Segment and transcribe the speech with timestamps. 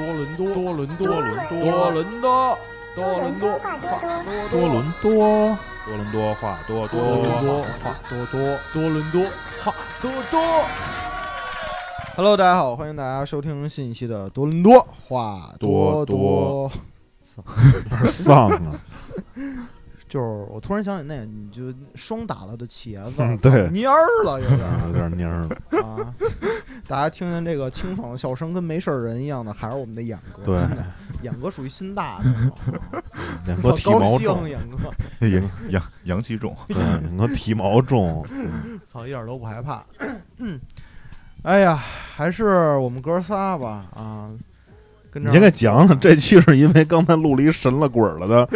[0.00, 2.56] 多伦多，多伦多，多伦多多伦多，
[2.96, 3.60] 多伦多，多伦多
[4.50, 7.68] 多伦多，多伦多话多多伦多话
[8.08, 9.22] 多多，多伦多
[9.62, 10.40] 话多多。
[12.16, 16.70] Hello，大家好，欢迎大家收听新一期的多伦多话多多。
[17.36, 17.42] 有
[17.90, 18.72] 点丧啊。
[20.10, 25.82] 就是我突然想起那个，你就霜打了的茄子，嗯对蔫儿了，有点 有点蔫儿了。
[25.86, 26.14] 啊。
[26.88, 30.42] 大家听见这个清爽的笑声，跟没事儿人一样的，还是我们的眼哥。
[30.42, 30.84] 对真的，
[31.22, 33.02] 演哥属于心大的那种，
[33.46, 38.26] 两个体高兴，毛重，演哥，阳阳阳气重，对，两个体毛重。
[38.84, 39.84] 操，一点都不害怕。
[41.42, 44.30] 哎呀，还是我们哥仨吧，啊，
[45.10, 48.48] 跟你先给讲讲，这期是因为刚才录了一神了鬼了的，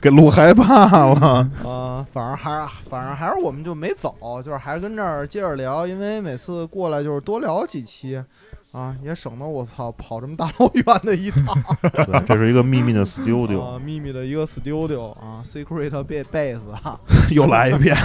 [0.00, 1.50] 给录害怕了。
[1.64, 8.22] 啊，反正还是反正还是我们就没走，就是还跟这儿接着聊，因为每次过来就是多聊几期，
[8.72, 11.56] 啊，也省得我操跑这么大老远的一趟。
[11.80, 15.90] 对，这是一个秘密的 studio，啊，秘密的一个 studio 啊，secret
[16.24, 17.96] base 啊又来一遍。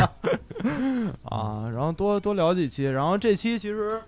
[1.23, 3.99] 啊，然后多多聊几期，然后这期其实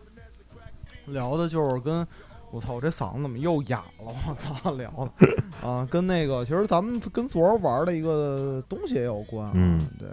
[1.08, 2.08] 聊的就是跟
[2.54, 4.14] 我操，我这嗓子怎么又哑了？
[4.28, 10.08] 我操， 聊的啊，跟那个其实咱们跟昨儿玩的一个东西也有关、啊，嗯，对，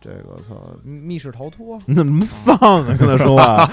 [0.00, 2.96] 这个操密室逃脱，你怎么那么丧啊？
[2.98, 3.66] 跟他说话，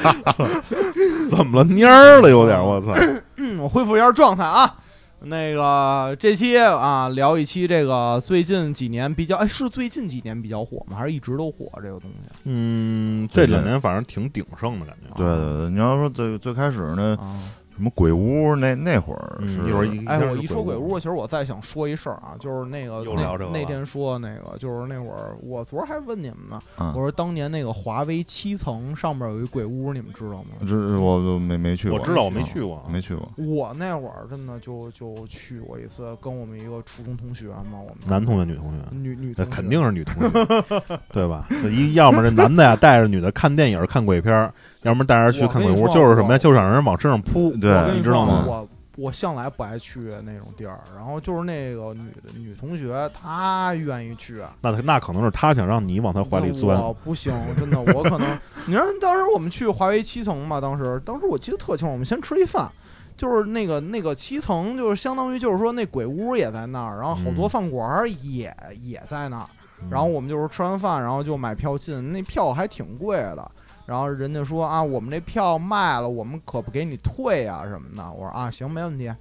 [1.29, 1.65] 怎么了？
[1.65, 2.61] 蔫儿了，有点。
[2.61, 2.91] 我操！
[3.37, 4.79] 嗯，我恢复一下状态啊。
[5.27, 10.97] 那个这期啊，聊一期这个最近几年比较，哎，是最近几年比较火吗？
[10.97, 15.15] 还是一直都火这个东西嗯，这两年反正挺鼎盛的感觉。
[15.15, 17.33] 对对对，你要说最最开始呢，啊？
[17.75, 30.55] 什么鬼屋那那会儿嗯是一会儿一哎，我一说鬼屋，其实我再想说一事儿啊，就是那个那又聊这个了那天说那个，就是那会儿我昨儿还问你们呢，嗯我说当年那个华为七层上面有一鬼屋，你们知道吗？
[30.67, 33.29] 这我都没没去过，我知道我没去过没去过。
[33.37, 40.39] 我那会儿真的就就去过一次，跟我们一个初中同学嘛，我们男同学、女同学，女女同学那肯定是女同学，
[41.11, 41.47] 对吧？
[41.49, 44.53] 这一要么这男的呀带着女的看电影、看鬼片儿，
[44.83, 46.33] 要么带着去看鬼屋，我跟你说就是什么呀？
[46.35, 47.51] 我就是让人往身上扑。
[47.64, 48.67] 对我跟你知道吗我
[48.97, 54.41] 我向来不爱去那种地儿，然后就是那个女的女同学，她愿意去。
[54.61, 56.81] 那那可能是她想让你往她怀里钻。
[56.81, 62.71] 我不行，真的，我可能， 你说当时我们去华为七层嘛，当时当时我记得特清楚，我们先吃一饭，
[63.17, 69.47] 就是那个那个七层，就是相当于就是说那鬼屋也在那儿，然后好多嗯饭馆儿也、也在那儿，
[69.81, 73.51] 嗯然后我们就是吃完饭，然后就买票进，那票还挺贵的。
[73.85, 78.11] 然后人家说啊，我们这票卖了，我们可不给你退啊什么的。
[78.11, 79.13] 我说啊，行，没问题。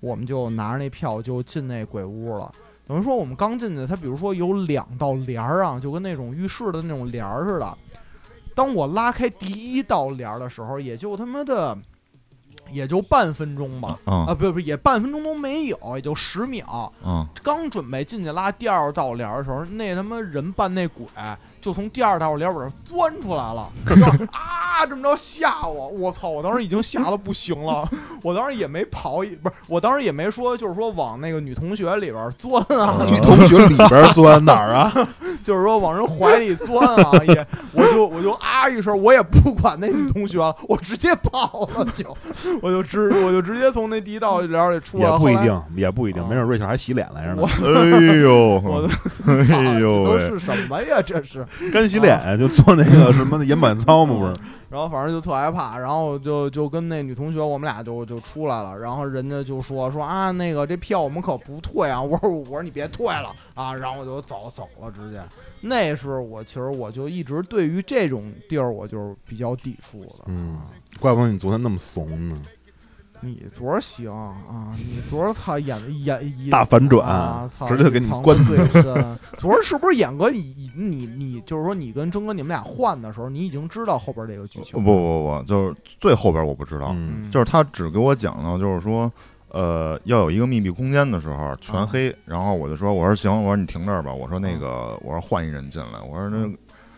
[0.00, 2.52] 我们就拿着那票就进那鬼屋了。
[2.86, 7.78] 等于说我们刚进去，它比如说有两道帘儿啊，就跟那种浴室的那种帘儿似的。
[8.54, 11.76] 当我拉开第一道帘儿的时候，也就他妈的，
[12.70, 13.98] 也就半分钟吧。
[14.04, 16.92] 嗯啊，不不，也半分钟都没有，也就十秒。
[17.02, 21.06] 嗯，刚准备进去拉第二道帘儿的时候，那他妈人扮那鬼
[21.64, 26.28] 就从第二道帘儿里边钻出来了， 就啊这么着吓我，我操！
[26.28, 27.88] 我当时已经吓得不行了，
[28.22, 34.92] 我当时也没跑，不是，我当时也没说就是说往那个女同学里边钻啊，嗯女同学里边钻哪儿啊？
[35.42, 42.14] 就是说往人怀里钻啊，也我就我就啊一声，我也不管那女同学了，我直接跑了就，
[42.60, 47.46] 我就直我就直接从那第一道帘儿里出来，后来也不一定，也不一定，啊没准瑞秋还洗脸来着呢我。
[47.46, 48.86] 哎呦，我
[49.26, 51.00] 哎呦都是什么呀？
[51.00, 51.46] 这是。
[51.72, 54.34] 干洗脸就做那个 什么的眼板操嘛，不是？
[54.70, 65.22] 然后反正就特害怕，然后就就跟那女同学，我们俩就就出来了，然后人家就说说啊，那个这票我们可不退啊， 我说我说你别退了啊，然后我就走走了，直接，
[65.60, 70.58] 那是我其实我就一直对于这种地儿我就是比较抵触的，嗯，
[70.98, 72.36] 怪不得你昨天那么怂呢。
[73.24, 78.84] 你昨儿行啊，你昨儿操演演演大反转啊，操，直接给你藏得关最深。
[79.38, 89.10] 昨儿是不是演哥你你你就是说你跟征哥你们俩换的时候，你已经知道后边这个剧情不不不，就是最后边我不知道，嗯，就是他只给我讲到，就是说，
[89.48, 96.48] 呃，要有一个密闭空间的时候全黑，然后我就说，我说行，我说你停这儿吧，我说那个，我说换一人进来，我说那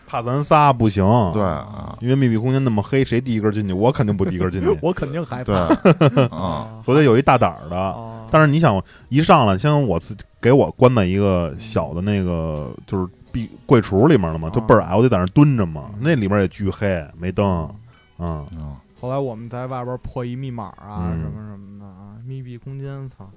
[0.07, 1.03] 怕咱仨不行。
[1.33, 3.73] 对啊，因为密闭空间那么黑，谁第一根进去？
[3.73, 7.77] 我肯定不第一根进去， 我肯定害对怕啊， 所以得有一大胆儿的。
[7.77, 15.91] 啊但是你想，一上来，像我自给我关在一个小的那个就是壁柜橱里面了嘛，就倍儿矮，我得在那儿蹲着嘛。
[16.01, 17.45] 那里面也巨黑，没灯，
[18.19, 23.29] 嗯，嗯后来我们在外边破一密码啊，嗯什么什么的啊，密闭空间，操！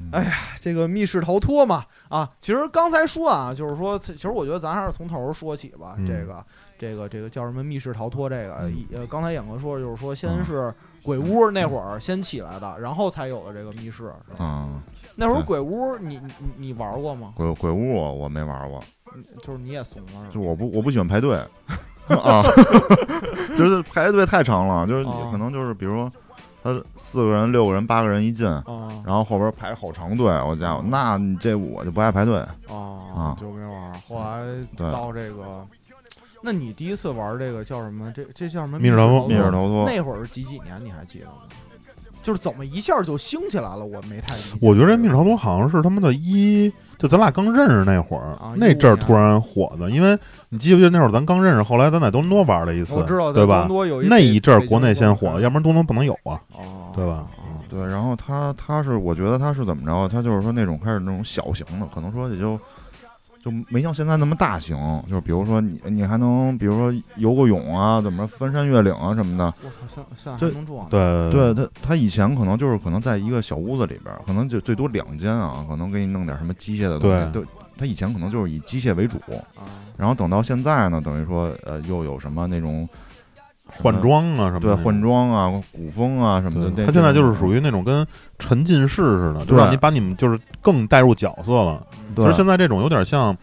[0.00, 0.08] 嗯。
[0.12, 5.94] 哎呀，这个密室逃脱嘛，啊，其实刚才说啊，就是说，其实我觉得咱还是从头说起吧。
[5.98, 6.06] 嗯。
[6.06, 6.44] 这个
[6.78, 8.72] 这个这个叫什么密室逃脱这个，嗯。
[8.74, 14.04] 一呃，刚才演哥说就是说先嗯是鬼屋那会儿先起来的，然后才有的这个密室。
[14.28, 14.38] 是吧？
[14.40, 14.80] 嗯，
[15.16, 17.32] 那会儿鬼屋你你你你玩过吗？
[17.36, 18.82] 鬼鬼屋我我没玩过，
[19.14, 20.28] 嗯就是你也怂了是吧？
[20.32, 21.36] 就我不我不喜欢排队。
[22.10, 22.42] 啊，
[23.56, 25.28] 就是排队太长了，就是哦。
[25.30, 26.10] 可能就是比如说
[26.62, 28.64] 他四个人、六个人、八个人一进，啊
[29.04, 32.38] 然后后边排好长队，我家伙，那你这我就不爱排队。
[32.68, 32.76] 啊
[33.16, 33.92] 啊就没玩。
[34.08, 34.44] 后来
[34.76, 35.66] 到这个，
[36.42, 38.12] 那你第一次玩这个叫什么？
[38.12, 38.78] 这这叫什么？
[38.78, 40.84] 密室逃脱密室逃脱，那会儿是几几年？
[40.84, 41.32] 你还记得吗？
[42.22, 43.84] 就是怎么一下就兴起来了？
[43.84, 44.58] 我没太理解。
[44.60, 49.90] 我觉得这密室逃脱好像是他妈的一，就咱俩刚认识那会儿，啊那阵儿突然火的。
[49.90, 50.18] 因为
[50.48, 53.66] 你记不记得那会儿咱刚认识，后来咱在多伦多玩了一次，我知道，对吧？
[53.66, 57.26] 多有一那一阵儿国内先火的，要不然多伦多不能有啊，哦，对吧？
[57.38, 60.08] 哦对，然后他他是我觉得他是怎么着？
[60.08, 62.58] 他就是说那种开始那种小型的，可能说也就
[63.42, 64.76] 就没像现在那么大型。
[65.08, 69.52] 就是比如说你你还能比如说游个泳啊，怎么翻山越岭啊什么的。
[69.62, 69.70] 我
[70.16, 70.88] 操，能撞？
[70.88, 77.32] 对对他他以前可能就是可能在一个小屋子里边儿，可能就最多两间啊，可能给你弄点什么机械的东西。
[77.32, 77.48] 对对，
[77.78, 79.16] 他以前可能就是以机械为主，
[79.56, 79.64] 啊，
[79.96, 82.88] 然后等到现在呢，等于说呃又有什么那种
[83.66, 86.84] 换装啊什么的，对换装啊、古风啊什么的。
[86.84, 88.06] 他现在就是属于于那种跟
[88.38, 91.84] 沉浸式似的，就对让你把你们就是更带入角色了。
[92.16, 93.36] 其实现在这种有点像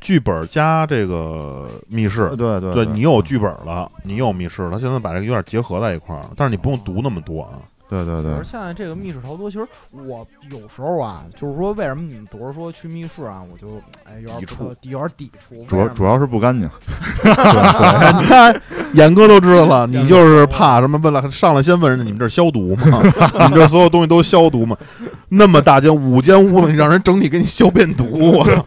[0.00, 7.58] 剧本加这个密室，对对对你有剧本了，你有密室，他现在把这个有点结合在一块儿，但是你不用读那么多啊。
[7.90, 15.64] 对对对可是现在这个密室逃脱，其实我有时候啊，就是说为什么你们总是说去密室啊，我就哎有点抵触有点抵触。
[15.66, 16.68] 主要主要是不干净。
[17.24, 18.54] 对，你看
[18.92, 20.98] 眼哥都知道了，你就是怕什么？
[21.02, 23.00] 问了上来先问人家你们这儿消毒吗？
[23.32, 24.76] 你们这儿所有东西都消毒吗？
[25.30, 28.64] 那么大间五间屋子，你让人整体给你消遍毒，我操！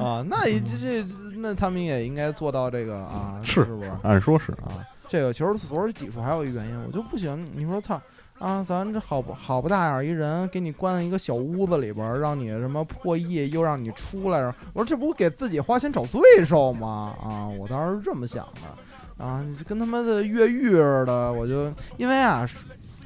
[0.02, 3.90] 啊，那也这这那他们也应该做到这个啊，是是不是？
[4.02, 8.00] 按说是，啊，这个其实所有抵触还有一个原因，我就不喜欢你说操
[8.38, 14.40] 啊，咱这好不好不大眼儿一人，给你关在一个小屋子里边儿，让你什么破译，又让你出来，
[14.72, 17.14] 我说这不给自己花钱找罪受吗？
[17.22, 22.48] 啊，我当时是这么想的啊，你这跟他妈的越狱似的，我就因为啊，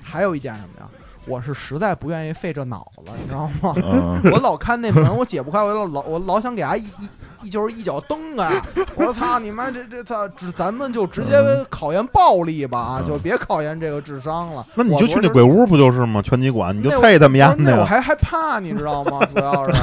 [0.02, 0.88] 还有一点什么呀？
[1.26, 3.75] 我是实在不愿意费这脑子，你知道吗？
[3.82, 7.08] 嗯， 我老看那门，我解不开，我老老我老想给他一一
[7.43, 8.50] 一就是一脚蹬啊。
[8.96, 11.34] 我说操你妈，这这操，只咱们就直接
[11.69, 14.64] 考验暴力吧啊，嗯就别考验这个智商了。
[14.75, 16.23] 那你就去那鬼屋不就是吗？
[16.23, 17.87] 拳击馆，你就那我啐他们家不是那我个。
[17.87, 19.20] 还害怕，你知道吗？
[19.26, 19.75] 主要是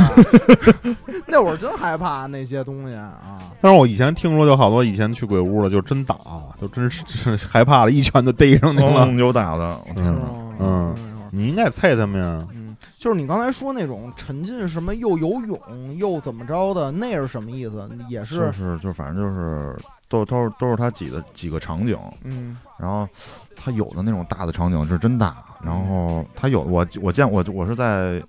[1.28, 3.14] 那会儿真害怕那些东西啊。
[3.62, 6.18] 但是我以前听说，就好多以前去鬼屋了，就真打，
[6.62, 9.06] 就真是是害怕了，一拳就逮上去了。
[9.06, 10.20] 嗯，有打的，我天哪！
[10.60, 10.96] 嗯
[11.36, 12.48] 你应该菜他们呀。
[12.54, 17.90] 嗯，就是你刚才说那种沉浸什么又游泳又怎么着的，那是什么意思？
[18.08, 19.76] 也是是，就反正就是
[20.08, 23.10] 都都是都是他几个几个场景，嗯然后
[23.56, 28.22] 他有的那种大的场景是真大，然后他有我我见我我是在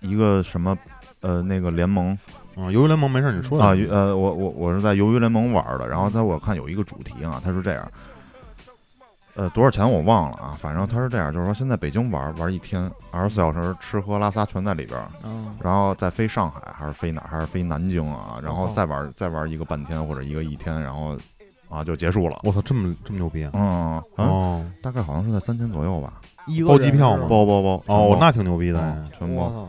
[0.00, 0.76] 一个什么
[1.20, 2.16] 呃那个联盟
[2.56, 7.92] 啊，鱿鱼联盟没事，你说啊呃我我我是在鱿鱼联盟玩的，然后他我看有一个主题啊，他是这样。
[9.38, 15.00] 呃，多少钱我忘了啊，反正他是这样，就是说先在北京玩玩一天，二十四小时吃喝拉撒全在里边
[15.62, 21.16] 然后再飞上海还是飞哪儿还是飞南京啊，然后再玩再玩一个半天或者一个一天，然后
[21.68, 22.40] 啊就结束了。
[22.42, 23.50] 我操，这么这么牛逼啊！
[23.54, 26.14] 嗯，嗯哦大概好像是在三千左右吧，
[26.48, 28.80] 一个包机票吗包包包哦，那挺牛逼的。
[28.80, 29.68] 嗯全包！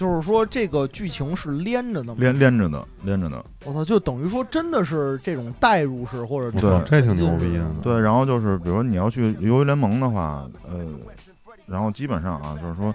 [0.00, 2.16] 就是说这个剧情是连着的吗？
[2.18, 7.70] 连连着的连着的，我操，就等于说真的是这种代入式或者对这种操，这挺牛逼的。
[7.82, 10.86] 对，然后就是比如说你要去鱿鱼联盟的话，呃，
[11.66, 12.94] 然后基本上啊就是说。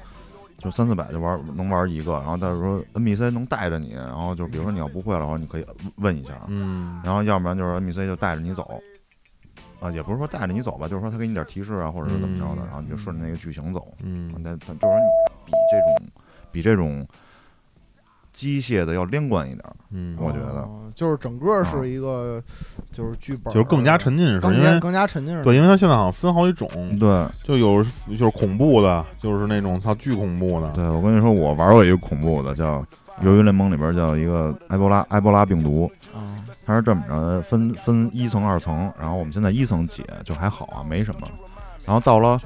[0.58, 5.66] 就三四百就玩能玩一个，然后但是说 NPC 能带着你，然后就比如说你要不会的话，你可以
[5.98, 8.82] 问一下，嗯，然后要不然就是 NPC 就带着你走，
[9.80, 13.86] 啊，也不是说带着你走吧，就是说他给你点提示啊，或者是怎么着的，嗯然后你就顺着那个剧情走。
[14.02, 16.08] 嗯，那他就是说你比这种
[16.56, 17.06] 比这种
[18.32, 19.76] 机械的要连贯一点儿。
[19.92, 22.42] 嗯，我觉得哦就是整个是一个
[22.94, 25.44] 就是剧本，就是更加沉浸式，因为更加沉浸式。
[25.44, 32.80] 对，因为它现在好像分好几种，对就有就是恐怖的，就是那种它巨恐怖的，对，我跟你说，我玩过一个恐怖的，叫
[33.22, 41.28] 《鱿鱼联盟》里边叫一个埃博拉埃博拉病毒，啊，它是这么着，分分一层二层，然后我们现在一层解就还好啊，没什么，
[41.86, 42.40] 然后到了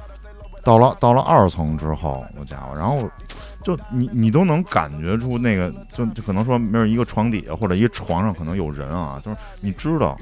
[0.64, 3.08] 到了到了二层之后，我家伙，然后
[3.62, 10.16] 就你你都能感觉出那个，就就可能说没有一个床底下或者一个床上可能有人啊，就是你知道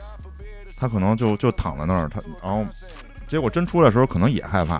[0.77, 2.67] 他可能就就躺在那儿，他然后
[3.27, 4.77] 结果真出来的时候可能也害怕，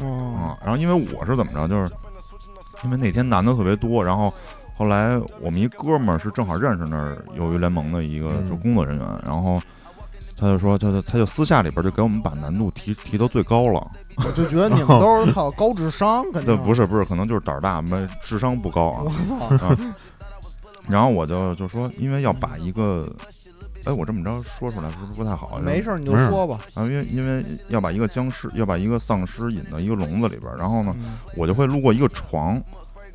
[0.00, 1.92] 哦，啊，然后因为我是怎么着，就是
[2.84, 4.32] 因为那天男的特别多，然后
[4.74, 9.60] 后来我们一哥们儿是正好认识那儿友谊联盟的一个嗯就工作人员，然后
[10.40, 13.84] 他就说，他就他就私下里边就给我们把难度提提到最高了。
[14.16, 19.02] 我就觉得你们都是靠高智商，肯对，定不是不是，可能就是胆儿大，没智商不高啊
[19.50, 19.58] 我。
[19.58, 19.74] 操，
[20.88, 23.12] 然后我就就说，因为要把一个，
[23.84, 25.58] 哎，我这么着说出来是不是不太好？
[25.58, 26.58] 没事儿你就说吧。
[26.74, 32.60] 啊，因为因为要把一个僵尸，要把一个丧尸引到一个笼子里边儿，然后呢，嗯我就会路过一个床，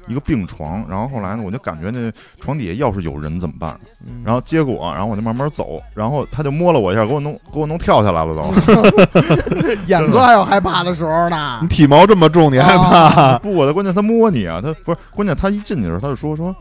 [0.08, 3.80] 一个病床，然后后来呢，我就感觉那床底下要是有人怎么办？
[4.08, 8.42] 嗯然后结果，然后我就慢慢走，然后他就摸了我一下，给我弄给我弄跳下来了都。
[9.88, 11.68] 演哥还有害怕的时候呢你。
[11.68, 13.38] 体毛这么重，你害怕？
[13.40, 16.56] 不，我的关键他摸你啊，他不是关键，他一进去的时候他就说说。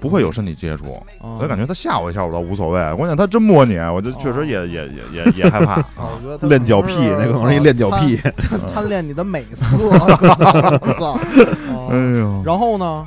[0.00, 0.84] 不会有身体接触，
[1.20, 2.80] 我就感觉他吓我一下，我倒无所谓。
[2.94, 5.72] 关键他真摸你，我就确实也也也也也害怕。
[5.74, 8.16] 啊 我觉得练脚癖，那可能是一练脚癖。
[8.16, 9.64] 贪贪恋你的美色。
[9.78, 11.18] 我操！
[11.90, 13.06] 哎啊呦，然后呢，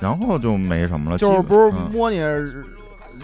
[0.00, 2.18] 然后就没什么了，就是不是嗯摸你，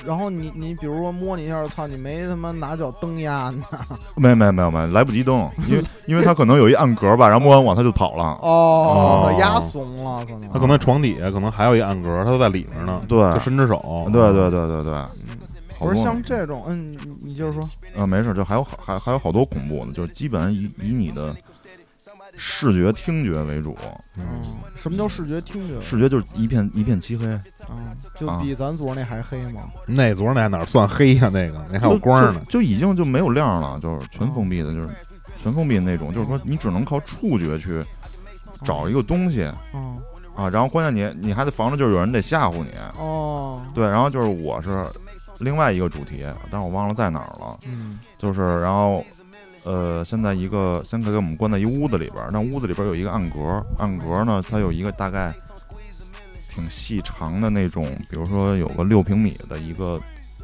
[0.06, 3.52] 然后你你比如说摸你一下，操，你没他妈拿脚蹬呀？
[4.16, 8.24] 没 没没有没有来不及蹬， 因为因为他可能有一暗格吧， 然后摸完我他就跑了。
[8.40, 10.50] 哦哦，压怂了，可能。
[10.52, 13.00] 他可能床底下可能还有一暗格，他都在里面呢。
[13.08, 14.06] 对就伸只手。
[14.12, 15.04] 对对对对对，
[15.78, 21.34] 不是像这种，嗯，你你就是说，呃没事，就还有还还有好多恐怖的，就是基本上以以你的
[22.42, 23.76] 视觉听觉为主，
[24.16, 24.42] 嗯，嗯，
[24.74, 25.78] 什么叫视觉听觉？
[25.82, 27.26] 视觉就是一片一片漆黑，
[27.68, 29.64] 啊，就比咱昨儿那还黑吗？
[29.84, 31.28] 那昨儿那哪算黑呀？
[31.30, 32.40] 那个那还有光呢。
[32.46, 34.88] 就就已经就没有亮了，就是全封闭的，就是
[35.36, 37.84] 全封闭的那种，就是说你只能靠触觉去
[38.64, 39.42] 找一个东西
[39.74, 39.94] 嗯
[40.34, 44.86] 啊，然后关键你你还得防着就是有人得吓唬你，哦，对，然后就是我是
[45.40, 49.04] 另外一个主题，但是我忘了在哪儿了，嗯就是然后。
[49.64, 55.34] 呃，现在一个先给我们关在一屋子里边儿，那屋子里边儿有一个暗格，暗格呢，它有一个大概
[56.48, 60.00] 挺细长的那种，比如说有个六平米的一个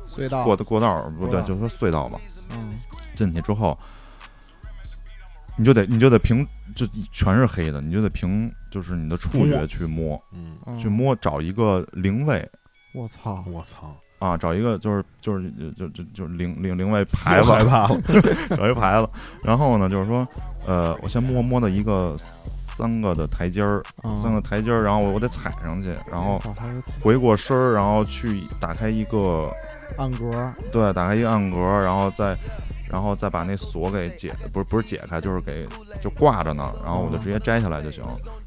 [0.06, 2.20] 隧道，过过道，不对，就说隧道吧。
[2.50, 2.70] 嗯。
[3.14, 3.74] 进去之后，
[5.56, 10.78] 你就得你就得凭就全是黑的，你就得凭就是你的触觉去摸，嗯，嗯。
[10.78, 12.46] 去摸找一个灵位。
[12.92, 18.00] 我操，我操，啊，找一个就是就是就就就灵灵灵位牌子，害怕了。
[18.56, 19.08] 找一牌子。
[19.42, 20.26] 然后呢，就是说，
[20.66, 29.50] 呃，我先摸摸到一个三个的台阶儿，嗯三个台阶儿，然后我我得踩上去，然后操还是回过身儿，然后去打开一个
[29.98, 32.36] 暗格，对，打开一个暗格，然后再，
[32.90, 35.66] 然后再把那锁给解，不是不是解开，就是给
[36.02, 38.02] 就挂着呢，然后我就直接摘下来就行，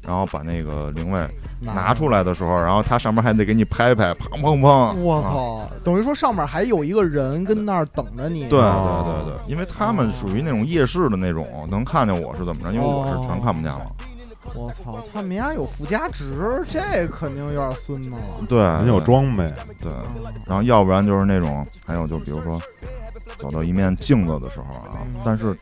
[0.06, 1.20] 然后把那个灵位
[1.60, 5.22] 拿出来的时候，然后它上面还得给你拍拍，砰砰砰，我啊！
[5.22, 8.48] 操，等于说上面还有一个人跟那儿等着你。
[8.48, 13.86] 对哦对对对，因为他们属于那种夜视的那种，能看见我是怎么着，因为我是全看不见了。
[14.54, 18.16] 我操，他们家有附加值，这肯定有点孙子了。
[18.48, 22.60] 对，人有装备，对，嗯然后要不然就是那种，还有就比如说
[23.36, 25.56] 走到一面镜子的时候啊嗯，但是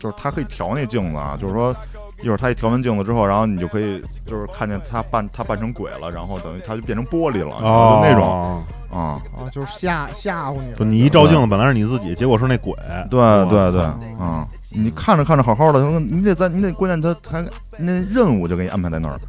[0.00, 1.74] 就是他可以调那镜子啊，就是说
[2.22, 12.74] 一会儿他一调完镜子之后，然后你就可以就是看见他扮他扮成鬼了，然后等于他就变成玻璃了，哦，就那种啊，啊，就是吓吓唬你你一照镜子，本来是你自己，结果是那鬼。
[13.10, 19.20] 对对对操啊，你看着看着好好的，你得在你得关键他他那任务就给你安排在那儿，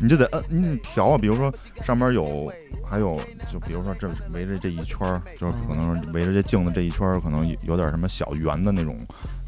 [0.00, 2.50] 你就得摁你得调啊，比如说上面有。
[2.86, 3.18] 还有，
[3.50, 8.94] 就比如说这围着这一圈儿，就是可能围着这镜子这一圈儿，可能有有点什么小圆的那种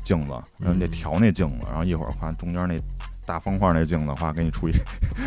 [0.02, 2.74] 镜子，然后你得调那镜子，然后一会儿画中间那
[3.26, 4.72] 大方块那镜子，话给你出一，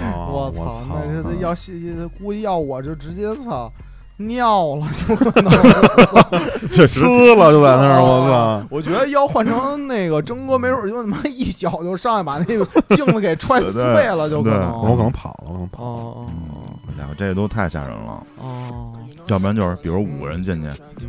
[0.03, 0.83] 哦 我操！
[0.89, 1.53] 那，那要
[2.17, 3.71] 估计要我就直接操
[4.19, 5.51] 尿了，就可能。
[6.69, 8.67] 确实撕了就在那儿，我操！
[8.69, 14.71] 我觉得要换成那个征哥，没准就他妈一脚就上去把那个镜子给踹碎了，就可能。
[14.73, 15.83] 我可能跑了，我可能跑。
[15.83, 16.25] 哦
[16.85, 18.23] 好家伙，这都太吓人了。
[19.27, 20.67] 要不然就是，比如五个人进去，
[20.99, 21.07] 嗯，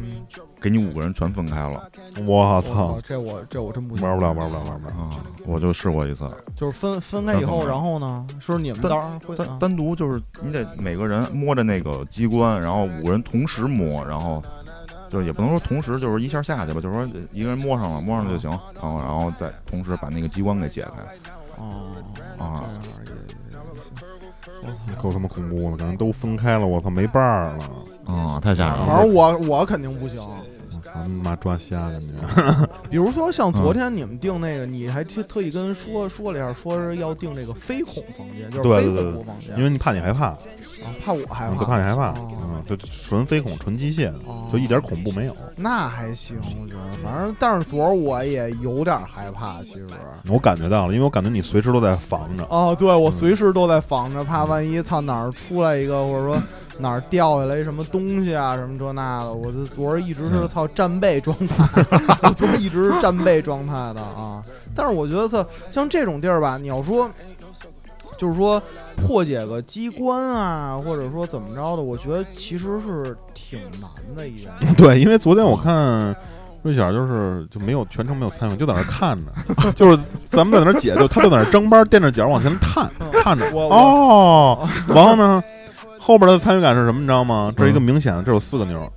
[0.60, 1.82] 给你五个人全分开了
[2.26, 2.98] 我我操！
[3.02, 4.94] 这我这我真不行玩不了，玩不了，玩不了。
[4.94, 5.10] 啊！
[5.46, 14.42] 我就试过一次，就是分分开以后，然后呢，是不是你们单到时会单啊单独就是你得每个人摸着那个机关，然后五个人同时摸，然后
[15.08, 18.50] 就是也不能说同时就是一下下去吧，就是说一个人摸上了，摸上了就行，
[18.80, 21.62] 然后然后再同时把那个机关给解开。
[21.62, 21.92] 哦
[22.38, 23.16] 啊这样也也
[23.74, 23.92] 也行
[24.62, 25.02] 我操！
[25.02, 28.86] 够他妈恐怖的，感觉都分开了，我操，没伴儿了，啊，太吓人了！
[28.86, 30.22] 反正我我肯定不行。
[30.94, 32.14] 他妈抓瞎感觉。
[32.90, 40.38] 比如说像嗯昨天你们订那个，你还特特意跟人说说了一下，说是要订这个非恐房间，就是非对对对恐怖房间，因为你怕你害怕，啊
[41.04, 45.36] 怕我害嗯，怕，就怕你害怕，哦嗯，就纯非恐，纯机械的，哦就一点恐怖没有。
[45.56, 49.86] 那还行，我觉得，反正但是昨儿我也有点害怕，其实。
[50.28, 52.44] 我感觉到了，因为我感觉你随时都在防着。
[52.48, 56.40] 哦，对，我嗯随时都在防着，怕万一操哪儿出来一个，或者说
[56.80, 59.32] 哪儿掉下来什么东西啊，什么这那的。
[59.32, 61.84] 我这昨儿一直是操战备状态，
[62.22, 64.42] 我昨儿一直是战备状态的啊。
[64.74, 67.10] 但是我觉得操，像这种地儿吧，你要说。
[68.18, 68.62] 就是说
[68.96, 74.66] 破解个机关啊，或者说怎么着的，我觉得其实是挺难的一件事。
[74.76, 76.14] 对，因为昨天我看
[76.62, 83.50] 瑞小就是就没有全程没有参与，就在那儿看着，就是咱们在那儿解，就他就在那儿张班垫着脚往前探看着。
[83.54, 85.42] 哦，然后呢，
[86.10, 87.00] 后边的参与感是什么？
[87.00, 87.52] 你知道吗？
[87.56, 88.92] 这是一个明显的，这有四个钮。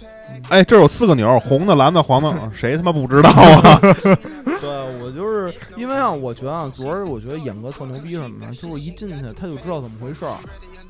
[0.50, 3.80] 哎，这有四个钮，红的、蓝的、黄的， 谁他妈不知道啊？
[4.60, 4.70] 对
[5.02, 8.56] 我就是因为啊，我觉得啊，昨儿我觉得演哥特牛逼什么的？
[8.56, 10.34] 就是一进去他就知道怎么回事儿。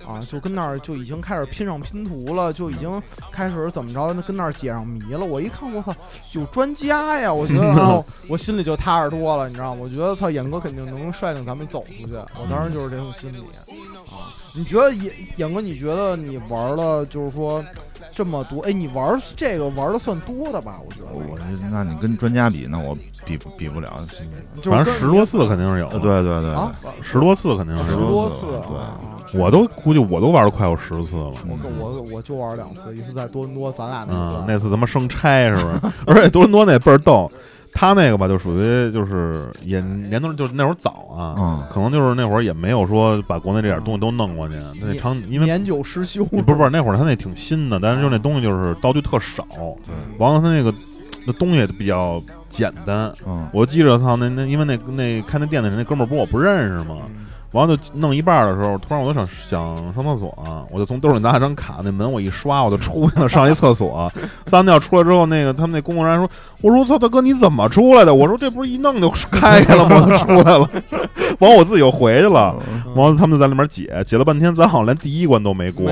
[0.08, 5.26] 啊，就跟那儿就已经开始拼上拼图了，就已经开始怎么着，跟那儿解上谜了。
[5.26, 5.94] 我一看，我操，
[6.32, 7.34] 有专家呀！
[7.34, 9.82] 我觉得啊，我心里就踏实多了，你知道吗？
[9.84, 12.14] 我觉得操，演哥肯定能率领咱们走出去。
[12.14, 14.32] 我当时就是这种心理啊。
[14.56, 15.60] 你觉得演演哥？
[15.60, 17.64] 你觉得你玩了就是说？
[18.12, 20.80] 这么多，哎，你玩这个玩的算多的吧？
[20.86, 22.96] 我觉得我这，那你跟专家比，那我
[23.26, 23.92] 比比不了。
[24.64, 26.56] 反正十多次肯定是有，对对对，
[27.02, 28.46] 十多次肯定是十多次。
[29.32, 31.32] 对，我都估计我都玩了快有十次了。
[31.48, 35.80] 我我我就玩两次，一次在多伦多，咱俩那次，那次他妈生拆是不是？
[36.06, 37.32] 而且多伦多那倍儿逗。
[37.74, 44.56] 他那个吧，就属于就是也年头就是那会儿早啊，可能就是那会儿也没有说把国内这点东西都弄过去。
[44.82, 49.46] 那长因为年久失修，不是不是，那会儿他那挺新的，但是就那东西就是道具特少。
[50.18, 50.74] 完了他那个
[51.26, 53.12] 那东西比较简单。
[53.52, 56.98] 我记着，操那那因为那那开那店的人那哥们儿不我不认识吗？
[57.54, 64.12] 完了就弄一半的时候，突然我就想想上厕所，我就从兜里拿了张卡，那门我一刷，我就出去了， 上一厕所。
[64.48, 66.28] 撒完尿出来之后，那个他们那工作人员说
[66.64, 70.18] ：“我说操，大哥你怎么出来的？”我说：“这不是一弄就开开了吗？
[70.18, 70.68] 出来了。”
[71.40, 72.56] 完我自己又回去了。
[72.96, 75.86] 完了他们就在里面解，解了半天，咱好像连第一关都没过。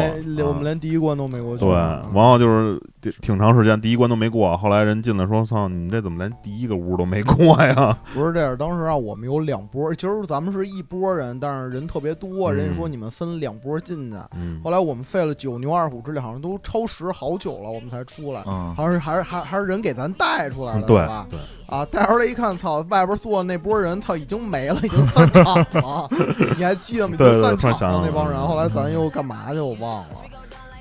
[0.45, 1.65] 我们连第一关都没过去。
[1.65, 2.79] 对，完了就是
[3.21, 4.55] 挺长时间，第一关都没过。
[4.55, 11.71] 后来人进来说：“操，你这怎么连第一个屋都没过呀？” 不是这样，当时啊，我们有两波，其实咱们是一波人，但是。
[11.71, 14.17] 人特别多，人家说你们分两波进去。
[14.61, 18.41] 后来我们费了九牛二虎之力，好像都超时好久了，我们才出来。
[18.41, 21.27] 好像是还是还还是人给咱带出来的，对吧？
[21.67, 26.09] 啊，带出来一看，操，外边坐的那波人，操，已经没了， 已经散场了。
[26.57, 27.15] 你还记得吗？
[27.15, 28.39] 已经散场了那帮人。
[28.39, 29.59] 后来咱又干嘛去？
[29.59, 30.15] 我忘了。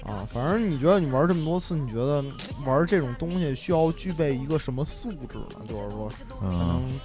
[0.05, 2.25] 啊，反正你觉得你玩这么多次，你觉得
[2.66, 5.66] 玩这种东西需要具备一个什么素质呢？
[5.69, 6.11] 就是说，
[6.43, 6.99] 嗯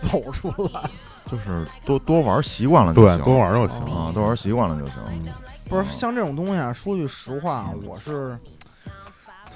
[0.00, 0.82] 走出来。
[1.28, 4.94] 就是多多玩习惯了就行，多玩就行啊，多玩习惯了就行。
[5.68, 8.38] 不是像这种东西啊，说句实话，我是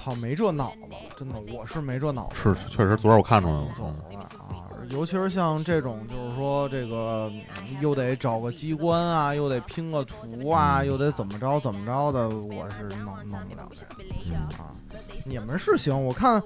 [0.02, 0.78] 操没这脑子，
[1.18, 2.34] 真的，我是没这脑子。
[2.34, 3.68] 是，确实，昨儿我看出来了。
[3.74, 7.30] 走了啊，尤其是像这种，就是说这个
[7.82, 13.86] 又得找个机关啊，又得拼个图啊，又得怎么着怎么着的，我是弄弄不了的、
[14.24, 14.72] 嗯啊。
[15.26, 16.42] 你们是行，我看。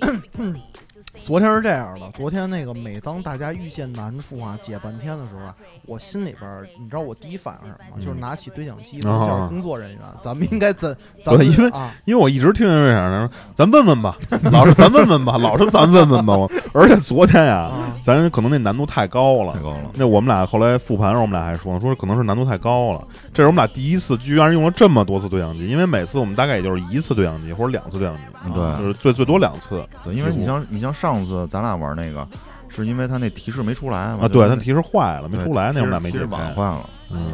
[1.24, 5.54] 昨天是这样的，昨天那个每当大家遇见难处啊，解半天的时候啊，
[5.86, 8.04] 我心里边你知道我第一反应是什么？
[8.04, 10.94] 就是拿起对讲机问一下工作人员，咱们应该怎？
[11.24, 11.72] 对，因为
[12.04, 14.18] 因为我一直听见这样的，咱问问吧，
[14.52, 16.34] 老师咱问问吧，老师咱问问吧。
[16.74, 19.90] 而且昨天呀，咱可能那难度太高了，太高了。
[19.94, 23.02] 那我们俩后来复盘时候，我们俩还说说可能是难度太高了。
[23.32, 28.20] 这是我们俩第一次居然用了这么多次对讲机，因为每次我们大概也就是一次对讲机或者两次对讲机，
[28.52, 29.82] 对，就是最最多两次。
[30.04, 32.26] 对，因为你像你像上次咱俩玩那个，
[32.70, 36.88] 是因为他那提示没出来啊，对他提示坏了，没出来，那我们俩没解晚坏了。
[37.10, 37.32] 嗯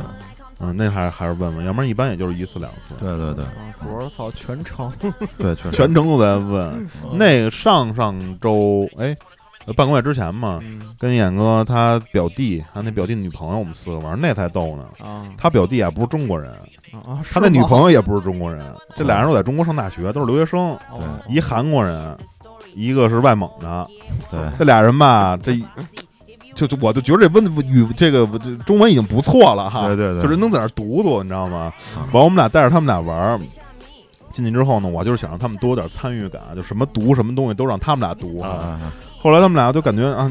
[0.58, 2.94] 嗯，那还还是问问，要不然一般也就是一次两次。
[2.98, 3.44] 对对对，
[3.86, 4.92] 我操，全程
[5.38, 6.90] 对全全程都在问。
[7.12, 9.16] 那个上上周哎。
[9.76, 10.58] 半个月之前嘛，
[10.98, 14.84] 跟演哥他表弟还有那表弟女朋友，我们四个玩，那才逗呢。
[15.36, 16.52] 他表弟啊不是中国人，
[17.30, 18.64] 他那女朋友也不是中国人，
[18.96, 20.76] 这俩人都在中国上大学，都是留学生。
[20.94, 22.16] 对，一韩国人，
[22.74, 23.86] 一个是外蒙的。
[24.30, 25.58] 对，这俩人吧，这
[26.54, 28.26] 就就我就觉得这温语这个
[28.66, 29.86] 中文已经不错了哈。
[29.86, 31.72] 对对对，就是能在那读读，你知道吗？
[32.12, 33.40] 完，我们俩带着他们俩玩。
[34.32, 38.40] 进去之后呢，我就是想让他们多有点参与感，就什么读什么东西都让他们俩读。
[39.18, 40.30] 后来他们俩就感觉啊，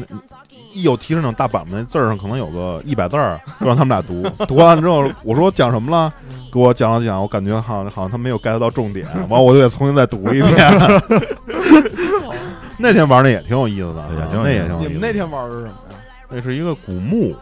[0.72, 4.22] 一有提示那种大板子，那字儿上可能有个一百字儿，就让他们俩读。
[4.48, 6.10] 读完之后，我说讲什么了？
[6.50, 10.56] 给我讲了讲，我感觉好像好像他没有 get 到重点，完我就得重新再读一遍。
[12.80, 14.80] 那天玩的也挺有意思的，那也挺。
[14.80, 15.98] 你们那天玩的是什么呀？
[16.30, 17.34] 那是一个古墓。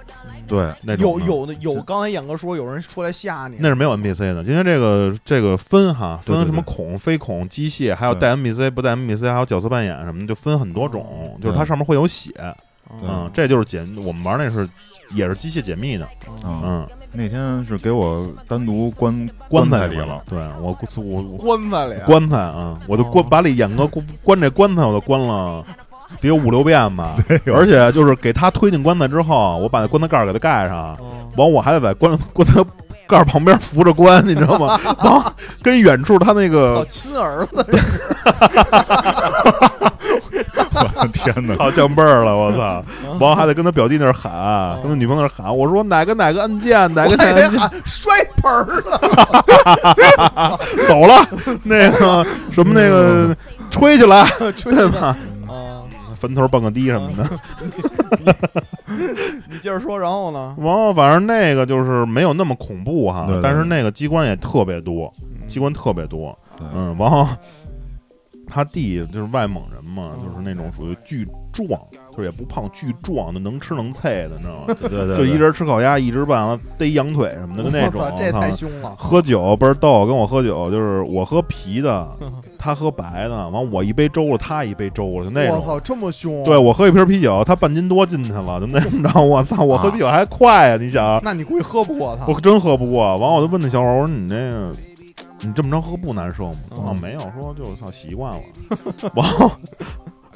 [0.46, 1.52] 对，那有有的。
[1.60, 4.42] 有，刚才演哥说有人出来吓你，那是没有 NPC 的。
[4.42, 11.38] 今天这个这个分哈，分什么孔、非孔、机械，还有带 NPC 不带 NPC，还有角色扮演什么的，就分很多种。
[11.42, 12.32] 就是它上面会有写
[13.02, 14.66] 嗯，这就是解，我们玩那是
[15.14, 16.08] 也是机械解密的，
[16.46, 22.04] 嗯，嗯，那天是给我单独关棺材里了，，对我我我棺材里啊？
[22.06, 23.28] 棺材啊，我都关哦。
[23.30, 25.64] 把里演哥关关这棺材，我都关了
[26.20, 27.16] 得有五六遍吧。
[27.52, 32.62] 而且就是给他推进棺材之后，我把那棺材盖给他盖上，嗯完我还得在棺 棺材
[33.08, 34.78] 盖旁边扶着棺，你知道吗？
[35.02, 37.66] 完跟远处他那操个亲儿子，
[41.12, 41.56] 天哪！
[41.56, 42.84] 好降辈儿了，我操！
[43.20, 51.26] 完还得跟他表弟那儿喊，跟他女朋友那儿喊，我说哪个哪个按键，哪个哪个按键摔盆儿了， 走了，
[51.64, 53.36] 那个什么那个
[53.70, 54.24] 吹起来，
[54.56, 55.16] 吹对吧？
[55.46, 55.82] 啊！
[56.20, 57.24] 坟头蹦个迪什么的。
[59.48, 60.54] 你接着说，然后呢？
[60.58, 65.12] 完了，反正那个就是没有那么恐怖哈，对对但是那个机关也特别多，
[65.46, 66.36] 机关特别多。
[66.74, 67.38] 嗯，完了，
[68.48, 71.68] 他弟就是外蒙人嘛，嗯就是那种属于巨壮，
[72.12, 74.74] 就是也不胖，巨壮的，能吃能菜的，你知道吗？
[74.88, 78.16] 对对， 就一人吃烤鸭，一直了逮羊腿什么的，就那种我操。
[78.16, 78.90] 这太凶了。
[78.96, 82.08] 喝酒倍儿逗，跟我喝酒就是我喝啤的，
[82.58, 85.56] 他喝白的，完我一杯粥了，他一杯粥了，就那种。
[85.56, 86.44] 我操，这么凶！
[86.44, 89.20] 对，我喝一瓶啤酒，他半斤多进去了，就那么着。
[89.20, 92.26] 我操，我喝啤酒还快啊、你想，那你估计喝不过他。
[92.32, 93.16] 我真喝不过。
[93.16, 94.72] 完，我就问那小伙儿，我说你这个，
[95.40, 96.58] 你这么着喝不难受吗？
[96.76, 98.40] 嗯啊，没有，说就操习惯了。
[99.14, 99.50] 完后，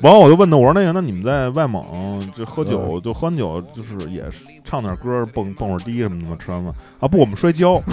[0.01, 6.37] 完后我就问他，我说那个，那你们在外蒙就喝酒，就喝完酒就是也是唱点歌，蹦蹦会儿迪什么的吗？
[6.39, 7.81] 吃完饭啊，不，我们摔跤。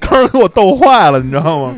[0.00, 1.74] 刚儿给我逗坏了，你知道吗？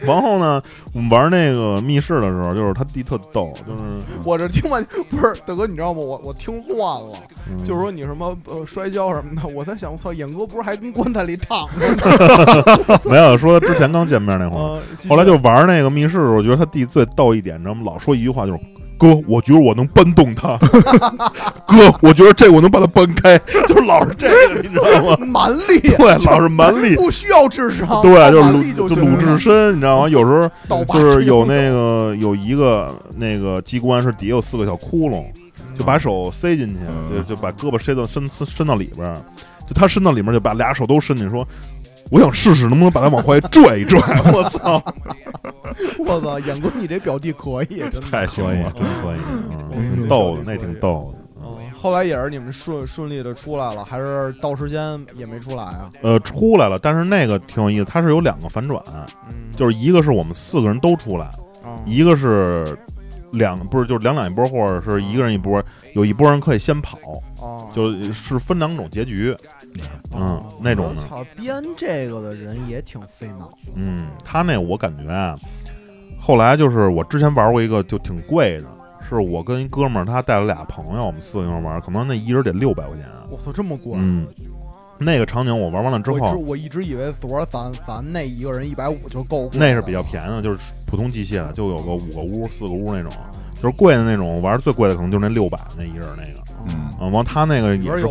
[0.00, 3.84] 然后呢，我们玩那个密室的时候，就是他弟特逗，就是
[4.24, 6.00] 我这听完不是大哥，你知道吗？
[6.00, 7.16] 我我听乱了，
[7.50, 14.80] 嗯就是说你什么呃摔跤什么的，我在想，我操，演哥不是还跟棺材里躺着 没有说之前刚见面那会儿，吗？
[15.08, 17.82] 后来就玩那个密室的时候，我觉得他弟最逗一点，你知道吗？
[17.84, 18.58] 老说一句话就是。
[18.96, 20.56] 哥，我觉得我能搬动他。
[21.66, 25.16] 哥，我觉得这我能把它搬开， 就是老是这个，你知道吗？
[25.26, 30.08] 蛮力，对，老是蛮力，不需要智商，对，就是鲁就就鲁智深，你知道吗？
[30.08, 30.26] 有时
[30.68, 35.24] 候就是有那个有一个那个机关是底下有四个小窟窿，
[35.78, 39.16] 就把手塞进去，嗯就就把胳膊伸到伸伸伸到里边儿，
[39.68, 41.46] 就他伸到里面就把俩手都伸进去，说
[42.10, 43.98] 我想试试能不能把他往回拽一拽。
[44.32, 44.82] 我操，
[46.06, 48.00] 我操，演哥你这表弟可以， 真的。
[48.00, 49.94] 太行了， 真可以，嗯，嗯。
[49.94, 51.18] 挺逗的，那挺逗的。
[51.42, 51.70] 嗯。
[51.72, 55.90] 后来也是你们顺顺利的出来了，还是到时间也没出来啊？
[56.02, 58.82] 呃，出来了，但是那个挺有意思，它是有两个反转，
[59.28, 61.26] 嗯，就是一个是我们四个人都出来，
[61.62, 62.76] 啊一个是
[63.32, 65.62] 两不是就是两两一波，或者是一个人一波，
[65.94, 66.98] 有一波人可以先跑，
[67.42, 69.36] 啊，就是分两种结局，
[70.14, 70.20] 嗯。
[70.20, 71.02] 哦，那种的。
[71.02, 73.72] 我操，编这个的人也挺费脑子。
[73.74, 75.36] 嗯，他那我感觉啊，
[76.26, 78.66] 后来就是我之前玩过一个就挺贵的，
[79.06, 83.04] 是我跟一哥们儿他带了俩朋友，我们四个一块玩，可能那一人得六百块钱。
[83.30, 83.92] 我操，这么贵！
[83.96, 84.26] 嗯，
[84.98, 93.12] 那个场景我玩完了之后，我一直以为昨儿咱咱那一个人一百五就够，那是比较便宜的，就是普通机械的，就有个五个屋、四个屋那种，
[93.60, 96.43] 就是贵的那种，玩儿最贵的可能就是那六百那一人那个。
[96.66, 96.90] 嗯。
[97.00, 98.06] 嗯，完他那个也是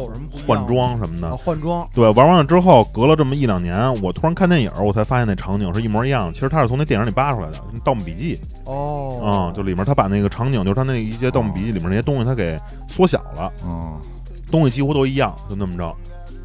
[0.45, 1.29] 换装什么的。
[1.29, 1.87] 啊，，换装。
[1.93, 6.33] 对，玩完了之后，隔了这么一两年，我突然看电影，我才发现那场景是一模一样的。
[6.33, 8.39] 其实他是从那电影里扒出来的，《盗墓笔记》
[8.71, 13.93] 哦，嗯，就里面他把那个场景，就是他那一些《盗墓笔记》里面那些东西，他给缩小了，嗯。
[14.51, 15.91] 东西几乎都一样，就那么着。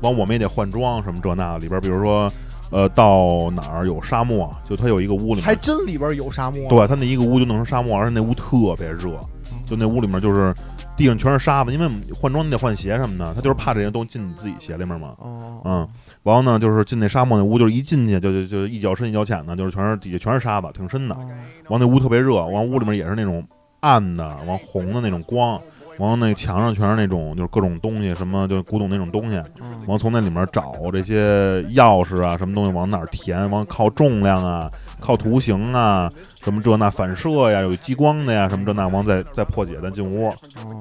[0.00, 2.32] 完，我们也得换装什么这那的，里边比如说，
[2.70, 9.20] 呃，到哪儿有沙漠，就他有一个屋里还，真里边有沙漠，对他那一个屋就弄成沙漠，而且那屋特别热，
[9.66, 10.54] 就那屋里面就是
[10.98, 15.14] 地上全是沙子，因为换装你得换鞋什么的，他就是怕这些东西进你自己鞋里面嘛。
[15.18, 15.88] 哦，嗯，
[16.24, 21.14] 完了呢，就是进那沙漠那屋，就是一进去就就就一脚深一脚浅的，就是全是底下全是沙子，挺深的。
[21.14, 21.28] 哦
[21.68, 23.46] 完那屋特别热，完屋里面也是那种
[23.80, 25.60] 暗的，完红的那种光，
[25.98, 36.10] 完那墙上全是那种就是各种东西，什么就古董那种东西，嗯完从那里面找这些钥匙啊，什么东西往哪儿填，完靠重量啊，靠图形啊，
[36.42, 40.34] 什么这那反射呀，有激光的呀，什么这那，完再再破解再进屋，哦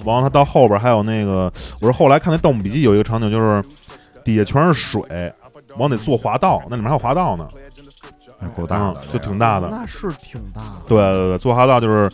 [0.05, 1.51] 完了他到后边还有那个，
[1.81, 3.63] 我是后来看那《盗墓笔记》有一个场景就是
[4.23, 5.33] 底下全是水，
[5.77, 7.47] 往得坐滑道，那里面还有滑道呢，
[8.39, 9.67] 哎够大嗯的，就挺大的。
[9.69, 12.11] 那是挺大的，对对对，坐滑道就是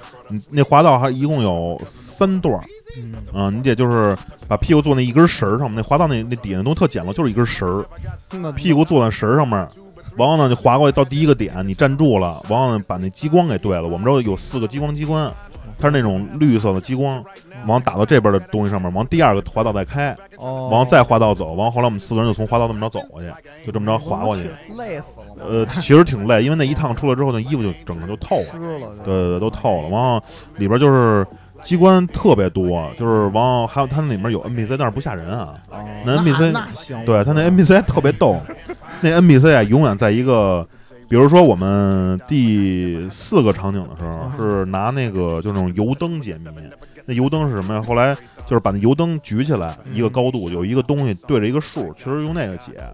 [0.50, 2.64] 那滑道还一共有三段儿，
[2.98, 4.16] 嗯，嗯，你得就是
[4.48, 9.68] 把屁股坐那一根绳儿上面，那滑道那那底下那东西特简陋，就是一根绳儿，屁股坐在绳儿上面，
[10.18, 13.84] 完后呢就滑过去到第一个点，你站住了，完后呢把那激光给对了。
[13.84, 15.32] 我们这儿有四个激光机关，
[15.80, 17.24] 它是那种绿色的激光，
[17.66, 23.28] 完打到这边的东西上面，完第二个滑道再开，哦，完再滑道走，完后来我们四个人就从滑道这么着走过去，
[23.66, 24.44] 就这么着滑过去。
[24.78, 28.46] 累死了，呃，其实挺累，因为那一趟出来之后，那衣服就整个就透了，
[29.04, 29.88] 对对对，都透了。
[29.88, 30.22] 完后
[30.58, 31.26] 里边就是
[31.64, 35.54] 机关特别多，就是完后还有它那里面有 NPC，但是不吓人啊。
[35.70, 38.40] 哦那 NPC 对，它那 NPC 特别逗，
[39.02, 40.66] 那 NPC 啊，永远在一个，
[41.08, 46.52] 比如说我们第四个场景的时候，是拿那个就那种油灯解谜。
[47.06, 47.82] 那油灯是什么呀？
[47.86, 48.16] 后来
[48.48, 52.74] 就是把那油灯举起来，一个高度有一个东西对着一个数，其实用那个解。
[52.78, 52.90] 啊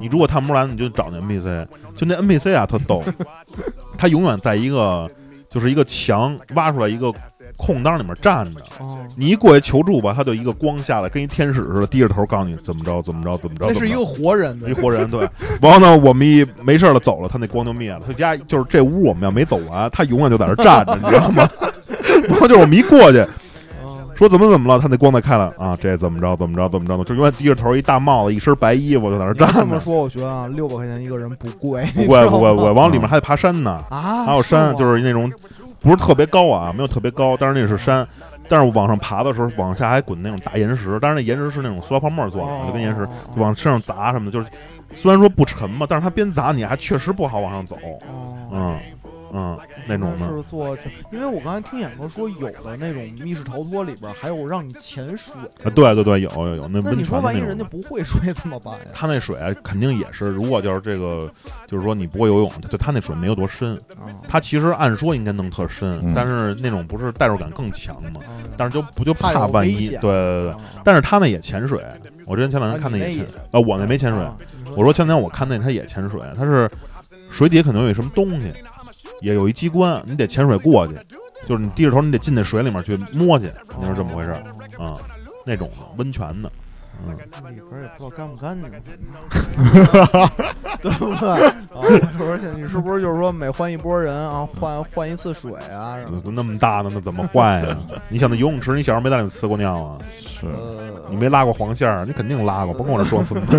[0.00, 1.66] 你如果探不出来，你就找那 NPC。
[1.94, 3.02] 就那 NPC 啊，特逗，
[3.98, 5.06] 他永远在一个
[5.50, 7.12] 就是一个墙挖出来一个
[7.56, 8.60] 空当里面站着。
[8.80, 13.66] 哦，你一过去求助吧，他就一个光下来，跟一天使似的，低着头告诉你怎么着怎么着怎么着。
[13.68, 15.28] 那是一个活人一活人，对。
[15.60, 18.00] 然后呢，我们一没事了走了，他那光就灭了。
[18.06, 21.48] 他家就是这屋，我们要没走完，他永远就在那站着，你知道吗？
[22.28, 23.18] 然后就是我们一过去
[23.82, 29.60] 哦说怎么怎么了，他那光再开了啊，这怎么着怎么着怎么着的，就永远低着头，一大帽子，一身白衣服就在那站着。
[29.60, 35.30] 这么说，我觉得啊，六百块钱一个人不贵，不贵不贵不贵，往往里面还得爬山呢，啊，还有山，就是那种
[35.84, 38.04] 不是特别高啊，没有特别高，但是那是山。
[38.46, 44.46] 但是往上爬的时候，往下还滚那种大岩石，但是那岩石是那种塑料泡沫做的，就跟岩石往身上砸什么的，就是
[44.94, 47.98] 虽然说不沉嘛，但是它边砸你还确实不好往上走，哦，
[48.52, 48.78] 嗯
[49.34, 50.26] 嗯，那种的。
[50.28, 50.78] 是做，
[51.10, 57.20] 因为我刚才听演哥说，有的那种密室逃脱里边还有让你潜水，啊，对对对，有有有那温那你说。
[57.20, 58.80] 万一人家不会水怎么办呀？
[58.92, 61.28] 他那水啊肯定也是，如果就是这个，
[61.66, 70.50] 就是说你不会游泳，就他那水没有多深，啊，他其实按说应该能特深，嗯但是那种不是代入感更强嘛，啊但是就不就怕万一，对对对。
[70.50, 71.82] 啊但是他那也潜水，
[72.26, 74.22] 我之前前两天看那也潜，呃，我那没潜水。
[74.22, 74.36] 啊
[74.76, 76.68] 我说前两天我看那他也潜水，他是
[77.30, 78.52] 水底下可能有什么东西，
[79.24, 80.92] 也有一机关，你得潜水过去，
[81.46, 84.30] 就是你低着头，你得进那水里面去摸去，肯定是这么回事
[84.78, 84.94] 啊、
[85.46, 86.52] 那种的温泉的，
[87.06, 88.70] 嗯，里边也不知道干不干净，
[90.82, 91.28] 对不 对？
[91.72, 91.88] 啊，
[92.20, 95.96] 而且你是不是就是说每换一波人啊，换换一次水啊？
[96.06, 97.76] 什么 那么大呢，那怎么换呀？
[98.10, 99.98] 你想那游泳池，你小时候没在里面呲过尿啊？
[100.20, 103.56] 是呃，你没拉过黄线儿，你肯定拉过，甭跟我这装孙子。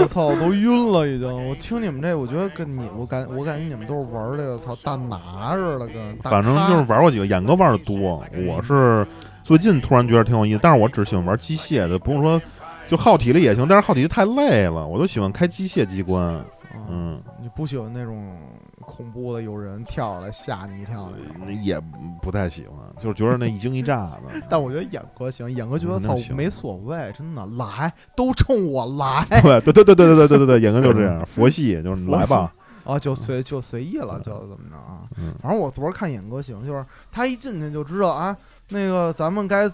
[0.00, 1.48] 我操，我都晕了已经。
[1.48, 8.24] 我听你们这，我觉得跟你，我感我感觉你们都是玩这个，操大拿似的，跟反正就是玩过几个，演哥玩的多。
[8.46, 9.06] 我是
[9.44, 12.40] 最近突然觉得挺有意思，但是我只喜欢玩机械的，不用说
[12.88, 16.42] 就耗体力也行，但是耗体力太累了，我都喜欢开机械机关。
[16.88, 18.36] 嗯，你不喜欢那种
[19.00, 21.62] 恐怖的，有人跳出来吓你一跳那种。
[21.62, 21.80] 也
[22.20, 24.40] 不太喜欢，就是觉得那一惊一乍的。
[24.48, 32.52] 但我觉得演哥行，演哥觉得操嗯没所谓，真的来都冲我来对对对对对对对对对对，演哥就这样， 佛系就是来吧。
[32.84, 35.00] 啊，就随就随意了，就怎么着啊？
[35.16, 38.36] 嗯反正我昨儿看演哥行，就是他一进去就知道啊，
[38.68, 39.70] 那个咱们该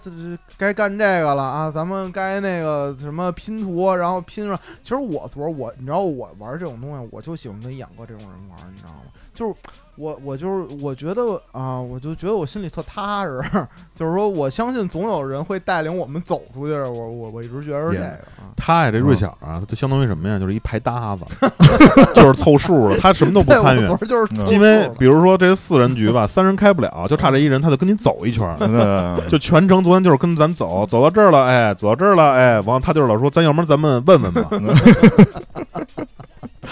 [0.57, 4.59] 该干这个了啊，咱们该那个什么拼图，然后拼上。
[4.81, 9.01] 其实我昨儿我你知道我玩这种东西，我就喜欢跟演哥这种人玩，你知道吗？
[9.33, 9.55] 就是
[9.97, 13.41] 我我就是我觉得啊，我就觉得我心里特踏实，
[13.95, 16.73] 就是说我相信总有人会带领我们走出去。
[16.73, 18.53] 我我我一直觉得是这个啊。
[18.55, 20.37] 他呀，这瑞小啊，他就相当于什么呀？
[20.37, 21.25] 就是一排搭子，
[22.15, 34.49] 就是凑数的，他什么都不，参与 就是因为比如说这四人局吧，三人开不了，就差这一人，他就跟你走一圈儿，就全程昨天就是跟咱走，走到这儿了，哎，走到这儿了，哎，完了他就是老说，咱要不然咱们问问吧，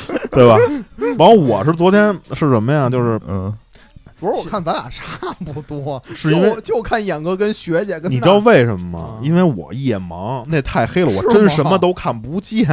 [0.31, 0.55] 对吧？
[1.17, 2.89] 完了我是昨天是什么呀？
[2.89, 3.53] 就是嗯，
[4.13, 9.19] 昨儿我看咱俩差不多， 是因为就就看演哥跟学姐跟你知道为什么吗啊？
[9.21, 12.67] 因为我夜盲，那太黑了，我真什么都看不见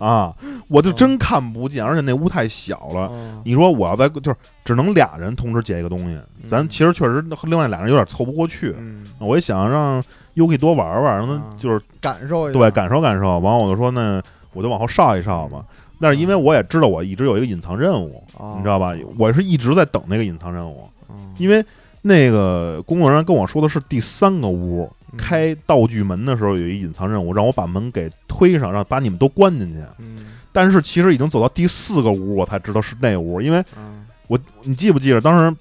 [0.00, 0.32] 啊！
[0.68, 3.08] 我就真看不见，而且那屋太小了。
[3.12, 8.74] 嗯你说我要在就是只能俩人同时解一个东西，咱其实确实另外俩人有点凑不过去。
[8.78, 10.02] 嗯，我也想让
[10.34, 13.38] Yuki 多玩玩，让他啊就是感受一下，对感受感受。
[13.38, 14.20] 完了我就说那
[14.52, 15.62] 我就往后稍一稍嘛。
[16.00, 18.94] 但是因为我也知道我一直有一个隐藏任务，啊，你知道吧？
[19.18, 21.34] 我是一直在等那个隐藏任务，嗯？
[21.38, 21.64] 因为
[22.02, 29.80] 那个工作人员跟我说的是第三个屋嗯开道具门的时候有一隐藏任务，让我把门给推上，让把你们都关进去。
[29.98, 35.56] 嗯但是其实已经走到第四个屋，我才知道是那屋，因为嗯我你记不记得当时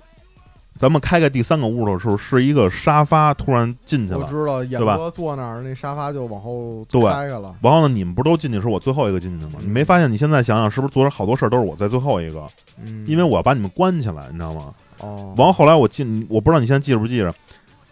[0.77, 4.19] 咱们开开第三个屋的时候，是一个沙发突然进去了。
[4.19, 7.55] 我知道，演对吧哥坐那儿，那沙发就往后对开开了。
[7.61, 9.59] 然后呢，你们不是都进去，是我最后一个进去的吗？
[9.61, 10.11] 你没发现？
[10.11, 12.45] 你现在想想，是不是昨天好多事儿都是我在最后一个？
[12.83, 14.73] 嗯，因为我要把你们关起来，你知道吗？
[14.99, 17.33] 哦，完后来我进，我不知道你现在记不记着，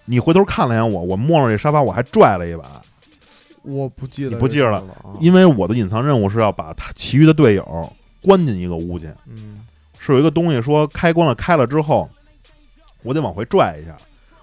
[0.06, 2.82] 你回头看了一眼我，我摸着这沙发，我还拽了一把，
[3.62, 4.84] 我不记得你不记着了
[5.22, 9.62] 因为我的隐藏任务是要把他其余的队友关进一个屋去，嗯
[9.98, 12.10] 是有一个东西说开关了开了之后，
[13.04, 13.92] 我得往回拽一下。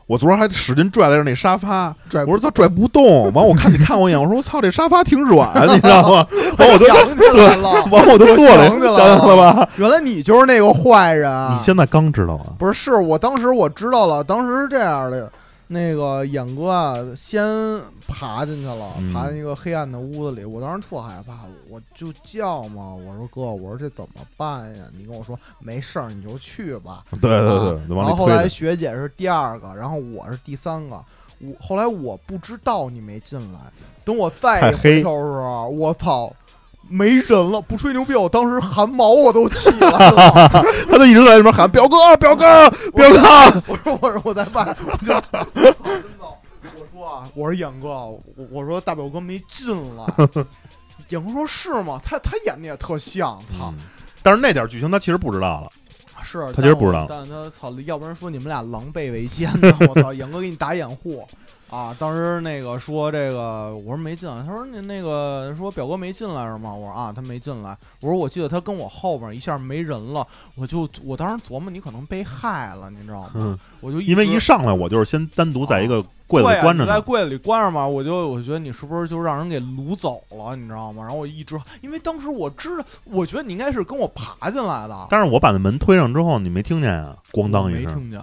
[0.06, 3.32] 我昨儿还使劲拽了着那沙发，拽我说他拽不动。
[3.32, 6.26] 完我看你看我一眼，我说我操，这沙发挺软，你知道吗？
[6.58, 9.68] 完我就想起来了，完我就坐了，我想起来了吧？
[9.76, 11.56] 原来你就是那个坏人啊！
[11.56, 12.50] 你现在刚知道啊？
[12.58, 15.30] 不是，是我当时我知道了，当时是这样的，
[15.72, 17.40] 那个眼哥啊，先
[18.08, 24.84] 爬进去了，嗯爬进一个黑暗的屋子里，我当时特害怕，我就叫嘛，我说哥，我说这怎么办呀？
[24.98, 27.04] 你跟我说没事儿，你就去吧。
[27.12, 28.28] 对对对，然后后。
[28.28, 30.96] 来学姐是第二个，然后我是第三个。
[31.38, 33.60] 我后来我不知道你没进来，
[34.04, 36.34] 等我再一黑回头的时候，我操，
[36.90, 37.60] 没人了！
[37.60, 40.50] 不吹牛逼，我当时汗毛我都起来了。
[40.90, 43.62] 他就一直在那边喊表哥，表哥，表哥。
[43.68, 45.62] 我说我说我在外，我就我操真
[46.18, 46.26] 的，
[46.74, 50.04] 我说啊，我说演哥，我我说大表哥没进来。
[51.10, 52.00] 演哥说是吗？
[52.02, 53.78] 他他演的也特像，操、嗯
[54.22, 55.70] 但是那点剧情他其实不知道了。
[56.22, 59.74] 是他其实不知道但他操，要不然说你们俩狼狈为奸呢。
[59.88, 61.26] 我操，演哥给你打掩护
[61.70, 61.94] 啊！
[61.98, 66.74] 当时那个说这个，我说没进来，他说你那个说表哥没进来是吗？
[66.74, 67.76] 我说啊，他没进来。
[68.02, 73.30] 我说我记得他跟我后边一下没人了，我就我当时琢磨你可能被害了，你知道吗？
[73.34, 76.84] 嗯，我就因为一上来我就是先单独在一个柜子关着呢。
[76.84, 81.02] 你在柜子里关着嘛，我就我觉得你是不是就让人给掳走了，你知道吗？
[81.02, 87.16] 然后我一直，因为当时我知道，我觉得你应该是跟我爬进来的，但是我把那门推上之后，你没听见啊？
[87.32, 88.20] 咣当一声，没听见，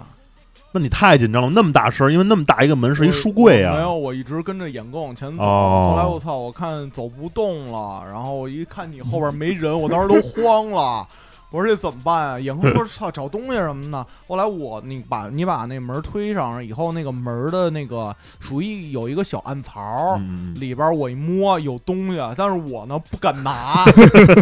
[0.78, 3.74] 那你太紧张了，那么大声，因为那么大一个门是一书柜啊。
[3.74, 5.44] 没有，我一直跟着演哥往前走。
[5.44, 11.08] 哦后来我操，我看走不动了，然后我一看你后边没人，我当时都慌了。
[11.49, 12.39] 我说这怎么办啊？
[12.39, 23.86] 演哥说：“操，找东西什么的。”后来我你把你把那门推上以后，那个门的那个属于有一个小暗槽，嗯，里边我一摸有东西，但是我呢不敢拿，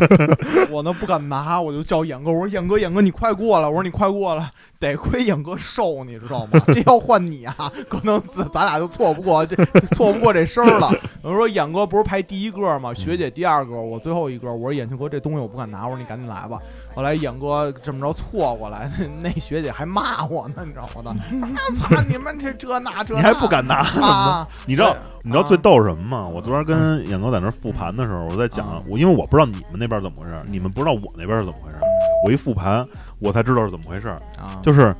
[0.72, 6.60] 我呢不敢拿，我就叫演哥，我说演哥演哥你快过来，我说你快过来，得亏演哥瘦，你知道吗？
[6.74, 9.56] 这要换你啊，可能咱咱俩就错不过这
[9.94, 10.92] 错不过这声儿了。
[11.22, 12.92] 我说演哥不是排第一个吗？
[12.96, 14.52] 学姐第二个，我最后一个。
[14.52, 16.60] 我说眼镜哥这东西我不敢拿，我说你赶紧来吧。
[16.96, 21.14] 后来演哥这么着错过来，那 那学姐还骂我呢，你知道吗？
[21.42, 23.80] 我 操你们这这那这那你还不敢拿？
[24.02, 24.48] 啊？
[24.66, 26.26] 你知道对你知道最逗是什么吗？
[26.26, 31.78] 我昨天跟演哥在那复盘的时候，我在讲啊我，因为我不知道你们那边怎么回事，你们不知道我那边是怎么回事。
[32.26, 32.88] 我一复盘，
[33.20, 34.08] 我才知道是怎么回事。
[34.38, 34.96] 啊，就是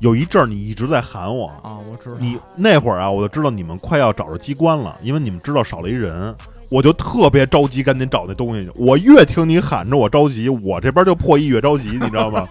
[0.00, 6.34] 有一阵儿你一直在喊我，啊，我知道你那会儿啊，我就知道你们快要找着机关了，因为你们知道少了一人，
[6.70, 8.70] 我就特别着急，赶紧找那东西去。
[8.74, 12.46] 我越听你喊着我着急，我这边就破译越着急，你知道吗？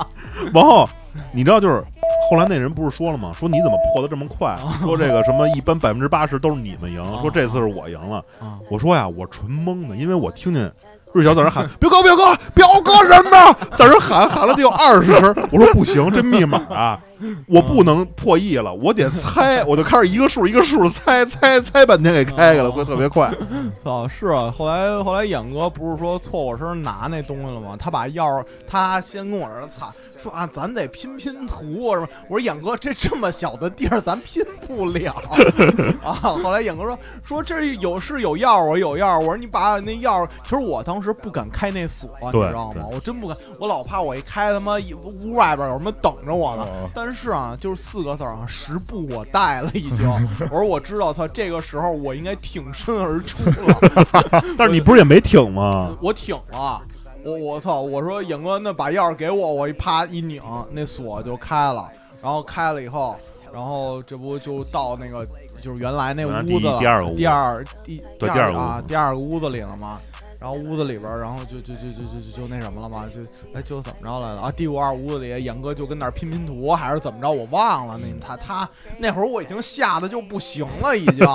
[0.54, 0.88] 然后
[1.32, 1.82] 你知道就是。
[2.30, 3.32] 后来那人不是说了吗？
[3.32, 4.54] 说你怎么破的这么快？
[4.82, 8.18] 说这个什么一般百分之八十都是你们赢，说这次是我赢了。
[8.38, 10.70] 啊我说呀，我纯懵的，因为我听见
[11.14, 15.34] 瑞小在那喊“表 哥，表哥，表哥什么的”，在那喊喊了得有二十声。
[15.50, 17.00] 我说不行，这密码啊，
[17.46, 23.32] 我不能破译了，我得猜，我就开始一个数一个数的猜猜猜半天给开开了，所以特别快。
[23.82, 27.76] 操，是啊，后来后来演哥不是说错我身上拿那东西了吗？
[27.78, 32.08] 他把钥匙，他先跟我这操说啊，咱得拼拼图什么。
[32.28, 35.14] 我说演哥，这这么小的地儿咱拼不了
[36.02, 36.12] 啊。
[36.12, 39.18] 后来演哥说说这有是有钥匙，我有钥匙。
[39.20, 42.86] 我说你把那钥匙，其实我当时不敢开那锁，你知道吗？
[42.92, 46.62] 我真不敢，我老怕我一开他妈一屋外边有什么等着我呢。
[46.62, 50.06] 哦但是啊，就是四个字儿啊，十步我带了已经。
[50.52, 54.42] 我说我知道，操，这个时候我应该挺身而出了。
[54.58, 55.96] 但是你不是也没挺吗？
[56.02, 56.82] 我挺了，
[57.24, 57.80] 我我操！
[57.80, 61.88] 我说影哥，那把钥匙给我，我一啪一拧，那锁就开了。
[62.20, 63.16] 然后开了以后，
[63.54, 65.26] 然后这不就到那个
[65.62, 69.98] 就是原来那屋子了，第第二个屋第二第对第第二个啊第二个屋子里了嘛。
[70.40, 73.20] 然后屋子里边，然后就就就就就就就那什么了嘛，就
[73.52, 74.52] 哎就怎么着来了啊？
[74.52, 77.28] 第五二屋子里，严哥就跟那儿拼拼图，还是怎么着？
[77.28, 77.98] 我忘了。
[77.98, 81.26] 那他他 那会儿我已经吓得就不行了，已经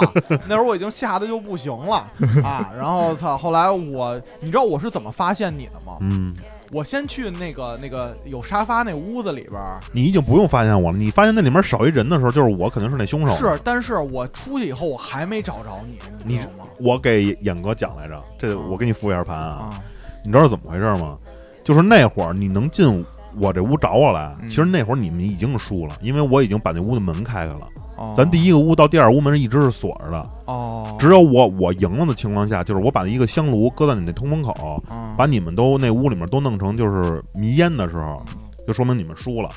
[0.47, 2.09] 那会儿我已经吓得就不行了
[2.43, 2.71] 啊。
[2.75, 5.97] 然后操，后来我你知道我是怎么发现你的吗？
[5.99, 6.33] 嗯，
[6.73, 10.97] 我先去那个那个有沙发那屋子里边儿，你已经不用发现我了。
[10.97, 13.35] 你发现那里面少一人的时候，就是我肯定是那凶手。
[13.37, 16.69] 是，但是我出去以后我还没找着你，你你知道吗？
[16.79, 19.69] 我给演哥讲来着，这我给你复一下盘啊。
[19.69, 19.83] 啊，
[20.25, 21.17] 你知道怎么回事吗？
[21.63, 23.05] 就是那会儿你能进
[23.39, 27.67] 我这屋找我来，嗯其实那会儿你们已经输了，因为我已经把那屋的门开开了。
[28.05, 28.13] 哦。
[28.15, 35.13] 咱第一个屋到第二屋门一直是锁着的，哦，只有我我赢了的情况下，就是我把一个香炉搁在你那通风口，嗯。
[35.17, 38.21] 把你们都那屋里面都弄成就是迷烟的时候，
[38.67, 39.49] 就说明你们输了。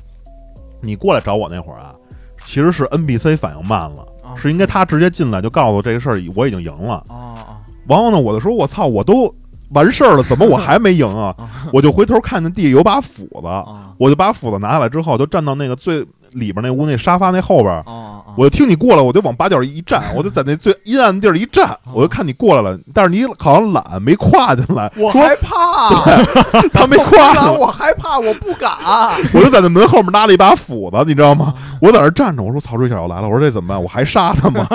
[0.83, 1.95] 你过来找我那会儿啊，
[2.45, 7.03] 其实是 NBC 反应慢了，啊是应该他直接进来就告诉我这个事儿我已经赢了。
[7.09, 7.57] 哦哦。
[7.89, 9.35] 然后呢，我就说我操，我都
[9.71, 11.35] 完事儿了，怎么我还没赢啊？
[11.73, 13.79] 我就回头看见地下有把斧子，哦。
[13.99, 16.07] 我就把斧子拿下来之后，就站到那个最
[16.37, 17.85] 里边那屋那沙发那后边，
[18.37, 26.05] 我就听你过来，我就往把角一站， 我就在那最阴暗的地儿一站，我就看你过来了，但是你好像懒，没跨进来，说我害怕，
[26.73, 28.71] 他没跨进来，我害怕，我不敢。
[29.33, 31.55] 我就在那门后面拿了一把斧子，你知道吗？
[31.81, 33.83] 我在那儿站着，我说操，瑞小要来了，我说这怎么办？
[33.83, 34.67] 我还杀他吗？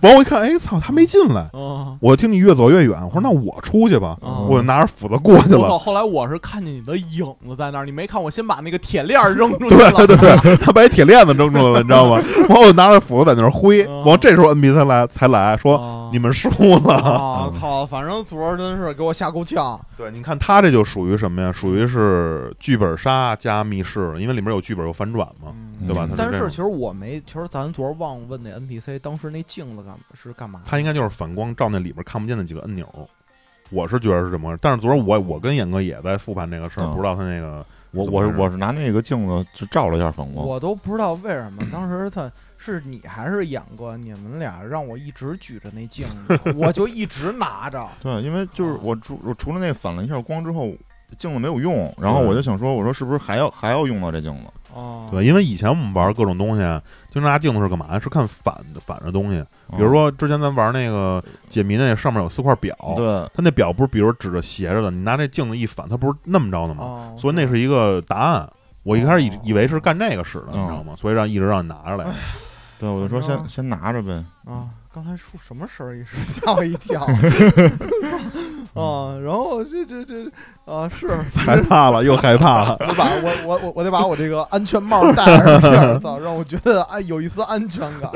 [0.00, 1.48] 完我一看，哎操，他没进来。
[1.54, 5.78] 嗯，我听你越走越远，我说那我出去吧，哦我就拿着斧子过去了。
[5.78, 9.92] 后来我是看见你的影子在那儿，你没看我先把那个铁链扔出去了。
[9.92, 12.22] 对对对，他把一铁链子扔出来了，你知道吗？
[12.48, 16.48] 完我就拿着斧子在那儿挥，哦完这时候才来才来说啊你们输
[16.80, 16.94] 了。
[16.94, 17.48] 啊！
[17.58, 17.86] 操！
[17.86, 19.80] 反正昨儿真是给我吓够呛。
[19.96, 21.50] 对，你看他这就属于什么呀？
[21.52, 26.06] 属于是剧本杀加密室，因为里面有剧本有反转嘛，嗯对吧？
[26.16, 30.66] 但是其实我没，其实咱昨儿忘问那 NPC，当时那镜子干是干嘛的？
[30.68, 32.86] 他应该就是反光照那里面看不见的几个按钮。
[33.72, 36.90] 我是觉得是这么回事，但是昨儿我我跟演哥也在复盘这个事儿，嗯。
[36.92, 47.86] 不知道他那个我我是我是拿那个镜子就照了一下反光，我都不知道为什么，当时他是你还是演哥，你们俩让我一直举着那镜子， 我就一直拿着。
[48.00, 50.72] 对，因为就是哦我除我除了那反了一下光之后，
[51.18, 54.61] 镜子没有用，然后我就想说，我说是不是还要还要用到这镜子？
[54.72, 56.62] 哦，对，因为以前我们玩各种东西，
[57.10, 57.98] 经常拿镜子是干嘛呀？
[58.00, 59.44] 是看反反着东西。
[59.76, 63.04] 比如说之前咱玩那个解谜那上面有四块表，嗯，对，
[63.34, 66.82] 它那表不是比如指着斜着的，你拿那镜子一反，它不是那么着的吗？
[66.84, 68.48] 哦，所以那是一个答案。
[68.84, 70.94] 我一开始以哦以为是干这个使的，嗯你知道吗？
[70.96, 72.04] 所以让一直让你拿着来。
[72.80, 74.12] 对，我就说先先拿着呗。
[74.44, 75.96] 啊，刚才出什么声儿？
[75.96, 77.02] 一时吓我一跳。
[78.74, 80.30] 啊，然后这这这
[80.64, 82.76] 啊是，害怕了，又害怕了。
[82.88, 88.10] 我把我我我我得把我这个安全帽戴上这样，操，让我觉得哎有一丝安全感。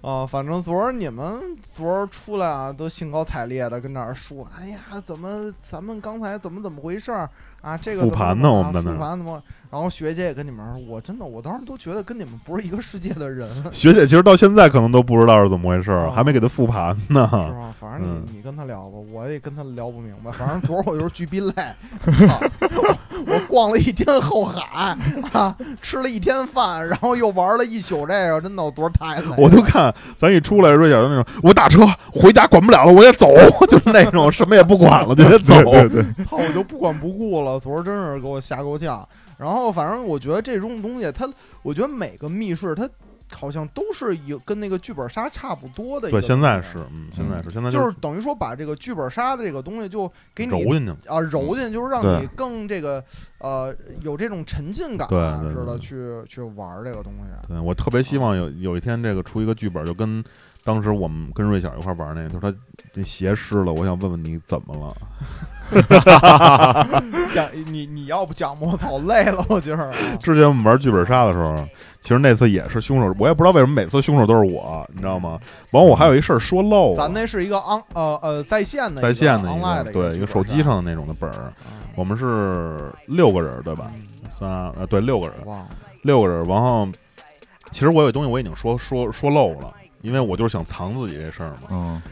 [0.00, 7.28] 啊，反正昨儿你们昨儿出来啊，都兴高采烈的跟那儿说，哎呀，怎么咱们刚才怎么怎么回事儿
[7.64, 7.76] 啊？
[7.76, 9.42] 这个复盘呢我们在那复盘怎么？
[9.70, 17.28] 然后学姐也跟你们说，我真的我当时都觉得跟你们不是一个世界的人， 学姐其实到现在可能都不知道是怎么回事儿，哦还没给她复盘呢。
[17.32, 17.74] 是吧？
[17.80, 20.30] 反正你、嗯你跟她聊吧，我也跟她聊不明白。
[20.30, 21.52] 反正昨儿我就是巨逼累，
[22.28, 22.40] 操！
[23.26, 24.96] 我逛了一天后海
[25.32, 29.34] 啊，吃了一天饭，然后又玩了一宿这个，真的我昨儿太累了。
[29.38, 31.80] 我就看咱一出来，瑞小就那种，我打车
[32.12, 33.26] 回家管不了了，我得走，
[33.68, 35.54] 就是那种什么也不管了，就得走。
[35.64, 37.53] 对对对，操，我就不管不顾了。
[37.58, 39.06] 昨儿真是给我吓够呛。
[39.36, 41.28] 然后反正我觉得这种东西，它，
[41.62, 42.88] 我觉得每个密室它
[43.32, 51.08] 好像都是有跟那个剧本杀差不多的一个对，现在是，嗯，现在是，现在就是是等于说把这个剧本杀的这个东西就给你揉进去。
[51.08, 53.02] 啊揉进，就是让你更这个
[53.38, 55.08] 呃有这种沉浸感，
[55.50, 55.96] 似的去
[56.28, 57.48] 去玩这个东西。
[57.48, 60.22] 对我特别希望有有一天这个出一个剧本，就跟
[60.62, 62.56] 当时我们跟瑞小一块玩那个，就是他
[62.92, 64.96] 这鞋湿了，我想问问你怎么了？
[67.34, 69.92] 讲你你要不讲吧，我操累了，我今儿啊。
[70.20, 71.56] 之前我们玩剧本杀的时候，
[72.00, 75.38] 其实那次也是凶手，我也不知道为什么每次凶手都是我，你知道吗？
[75.72, 83.90] 完我还有一事儿说漏了，咱那是一个 on 呃呃在线的在线的一个对一个手机上的那种的本儿，嗯我们是六个人对吧？
[84.28, 85.36] 三呃对六个人，
[86.02, 86.88] 六个人，然后
[87.70, 91.68] 其实我有东西我已经说说说漏了，因为我就是想藏自己这事儿嘛。
[91.70, 92.02] 嗯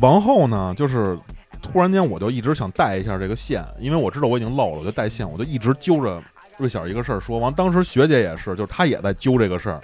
[0.00, 1.18] 完后呢，就是
[1.60, 6.22] 突然间我就一直想带一下这个线，因为我知道我已经漏了，我就带线，我就一直揪着
[6.58, 7.38] 瑞小一个事儿说。
[7.38, 9.80] 完，当时学姐也是，就是她也在揪这个事儿，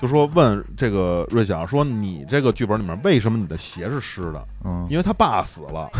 [0.00, 4.42] 就说问这个瑞小说你这个剧本里面为什么你的鞋是湿的？
[4.64, 5.90] 嗯因为他爸死了。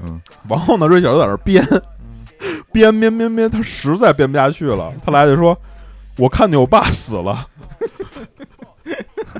[0.00, 1.66] 嗯完后呢，瑞小就在那儿编
[2.72, 5.58] 编编编编，他实在编不下去了，他来就说
[6.18, 7.46] ：“我看见我爸死了。”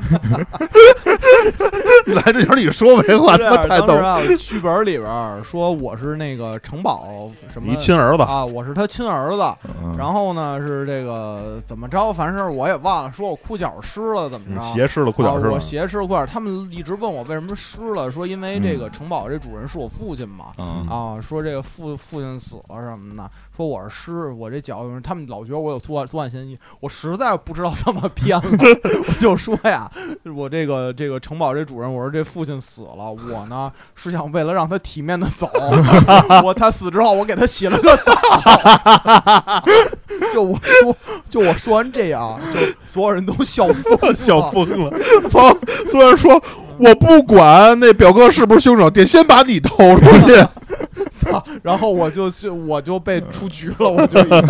[2.06, 4.32] 来这点你说没话，这他妈太逗样当时。
[4.32, 9.42] 啊，剧本里边儿说我是那个城堡什么你亲儿子，啊，我是他亲儿子。
[9.82, 14.54] 嗯，然后呢是这个怎么着，反正我也忘了，说我裤脚湿了怎么着。
[14.54, 15.60] 你鞋湿了，裤脚湿啊、我了。
[15.60, 20.46] 鞋湿了裤脚，他们一直问我为什么湿了，说因为这个城堡这主人是我父亲嘛。
[20.58, 28.44] 嗯啊，说这个父父亲死了什么的，说我是湿，我这脚，他们老觉得我有作案作案嫌疑，我实在不知道怎么编了，
[29.08, 29.90] 我就说呀，
[30.34, 35.50] 我这个这个城堡这主人，我说这父亲死了，我呢是想为了让他体面的走，
[36.44, 39.62] 我他死之后我给他洗了个澡，
[40.32, 40.96] 就我说
[41.28, 44.90] 就我说完这样，就所有人都笑疯了，笑疯了，
[45.30, 45.56] 操！
[45.90, 46.40] 虽然说
[46.78, 50.46] 我不管那表哥是不是凶手，得先把你偷出去。
[51.10, 51.42] 操！
[51.62, 54.42] 然后我就去，我就被出局了，我就已经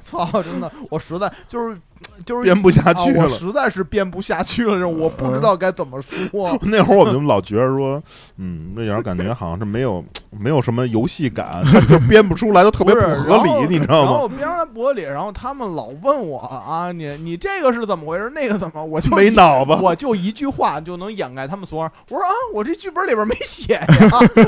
[0.00, 1.76] 操，真的，我实在就是
[2.24, 3.24] 就是编不下啊去了。
[3.24, 6.58] 我实在是编不下去了，这我不知道该怎么说。
[6.62, 8.02] 那会儿我们就老觉得说，
[8.38, 14.10] 嗯，那点儿感觉好像是没有没有什么游戏感， 就编不出来，都特别不合理，你知道吗？
[14.10, 18.30] 然后我边上在玻璃，然后他们老问我啊，你你这个是怎么回事？
[18.34, 18.84] 那个怎么？
[18.84, 21.92] 我就没脑子，我就一句话就能掩盖他们所有人。
[22.08, 23.86] 我说啊，我这剧本里边没写呀，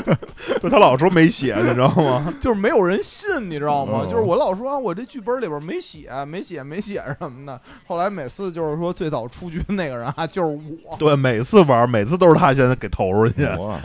[0.61, 2.33] 就他老说没写，你知道吗？
[2.39, 4.01] 就是没有人信，你知道吗？
[4.03, 7.59] 嗯就是我老说啊，我这剧本里边没写，没写，没写什么的。
[7.85, 10.47] 后来每次就是说最早出局的那个人啊，就是
[10.83, 13.43] 我对，每次玩，每次都是他先给投出去。
[13.57, 13.81] 我啊，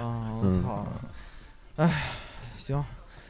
[0.63, 0.87] 操！
[1.77, 2.03] 哎，
[2.57, 2.85] 行，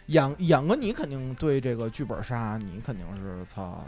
[0.07, 3.84] 演演哥，你肯定对这个剧本杀，你肯定是操，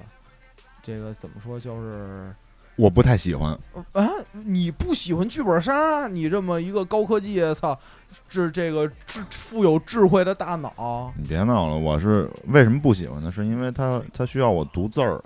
[0.83, 2.33] 这个怎么说就是。
[2.77, 3.57] 我不太喜欢，
[3.93, 6.09] 啊，你不喜欢剧本杀？
[6.09, 7.79] 你这么一个高科技，操，
[8.29, 11.77] 这这个智富有智慧的大脑，你别闹了。
[11.77, 13.31] 我是为什么不喜欢呢？
[13.31, 15.23] 是因为它它需要我读字儿。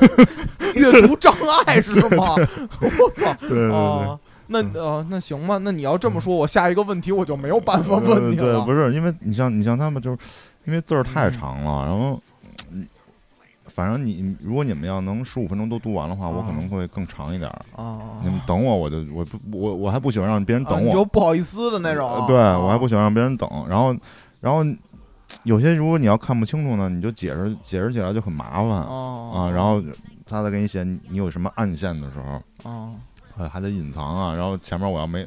[0.74, 1.34] 阅读障
[1.66, 2.34] 碍是吗？
[2.80, 3.34] 我操！
[3.40, 10.18] 对对啊，那呃，那行吧，那你要这么说，我下一个问题我就没有办法问你了对，不是因为你像你像他们，就是
[10.64, 12.20] 因为字儿太长了，然后。
[12.72, 12.86] 嗯
[13.76, 17.60] 反正你如果你们要能十五分钟都读完的话，我可能会更长一点儿。
[17.76, 22.26] 啊，你们等我，我就我不我我还不喜欢让别人等我，就不好意思的那种呃。
[22.26, 23.46] 对我还不啊喜欢让别人等。
[23.68, 23.94] 然后
[24.40, 24.64] 然后
[25.42, 29.50] 有些如果你要看不清楚呢，你就解释解释起来就很麻烦啊啊。
[29.50, 29.82] 然后
[30.24, 34.34] 他再给你写你有什么暗线的时候，还得隐藏啊。
[34.34, 35.26] 然后前面我要没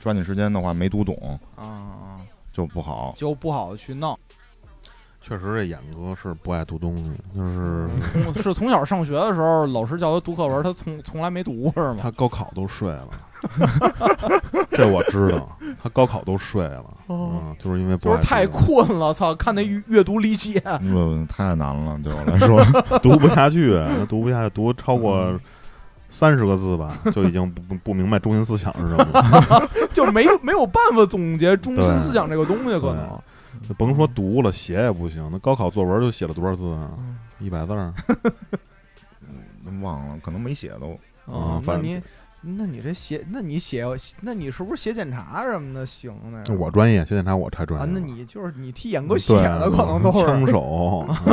[0.00, 2.20] 抓紧时间的话没读懂啊啊，
[2.52, 3.14] 就不好。
[3.16, 4.18] 就不好去闹。
[5.20, 11.98] 确实，这演哥是不爱读东西，就是从 是从小上学的时候，老师叫他读课文，他从从来没读过是吗？
[12.00, 13.08] 他高考都睡了，
[14.70, 19.34] 这我知道，他高考都睡了，嗯，就是因为不是太困了，操！
[19.34, 22.62] 看那阅阅读理解，嗯，太难了，对我来说。
[23.00, 25.40] 读不下去，他读不下去，读超嗯过
[26.08, 29.68] 三十个字吧，就已经不不不明白中心思想是什么了。
[29.92, 33.18] 就是没没有办法总结中心思想这个东西，可能。
[33.78, 35.28] 甭说读了，写也不行。
[35.32, 36.90] 那高考作文就写了多少字啊？
[36.98, 37.92] 嗯一百字儿。
[39.82, 40.92] 忘了，可能没写都。
[41.30, 42.00] 啊，那反正你，
[42.48, 43.84] 那你这写，那你写，
[44.20, 46.44] 那你是不是写检查什么的行呢？
[46.56, 47.90] 我专业，写检查我太专啊，业。
[47.92, 51.04] 那你就是你替演哥对写的，可能都是枪手。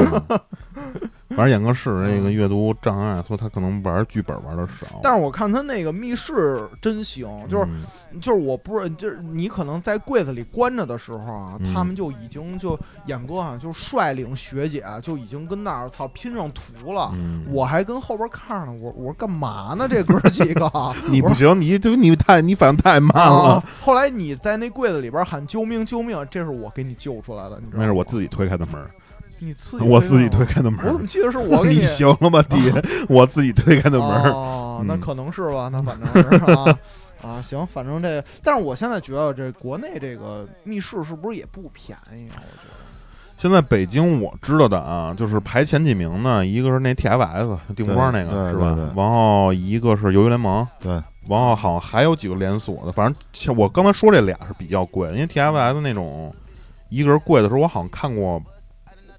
[0.76, 0.94] 嗯
[1.38, 5.00] 反正演哥是那个阅读障碍，所以他可能玩剧本玩的少。
[5.02, 17.12] 但是我看他那个密室真行，就是嗯就是我不是就是你可能在柜子里关着的时候啊，嗯他们就已经就演哥啊，就率领学姐啊就已经跟那儿操拼上图了。
[17.16, 19.88] 嗯，我还跟后边看着呢，我我说干嘛呢？
[19.90, 20.72] 这哥几个，
[21.10, 23.56] 你不行，你就你太你反应太慢了。
[23.56, 23.64] 啊！
[23.82, 27.80] 后来你在那柜子里边喊救命救命，这是我给你救出来的，你知道吗？
[27.80, 28.88] 那是我自己推开的门儿，
[29.44, 31.08] 你自己我自己推开开的门，我怎么。
[31.08, 32.72] 记得是我 给你行了吗，弟？
[33.10, 34.30] 我自己推开的门儿。
[34.32, 36.80] 哦，那嗯可能是吧，那反正 是啊
[37.24, 42.36] 啊，行，反正这个，但是我现在觉得这国内这个密室是不是也不便宜啊？
[42.38, 42.84] 我觉得
[43.38, 48.78] 现在北京我知道的啊，就是排前几名呢，一个是那 TFS 定光那个是吧？
[48.96, 50.92] 然后一个是鱿鱼联盟，对，
[51.28, 56.34] 然后好像还有几个连锁的，反正像我刚才说这俩是比较贵的，因为 TFS 那种
[56.90, 58.42] 一个人贵的时候，我好像看过，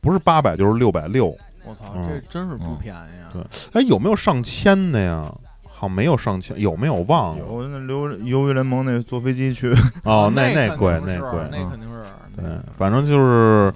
[0.04, 1.36] 不是八百就是六百六，
[1.66, 3.32] 我操，嗯这真是不嗯便宜啊！
[3.32, 3.42] 对
[3.72, 5.34] 哎，有没有上千的呀？
[5.64, 7.44] 好没有上千，有没有忘了？
[7.44, 9.74] 有那刘鱿鱼联盟那坐飞机去，
[10.04, 12.02] 哦，那那贵，那贵，那肯定是
[12.36, 12.44] 对，
[12.76, 13.72] 反正就是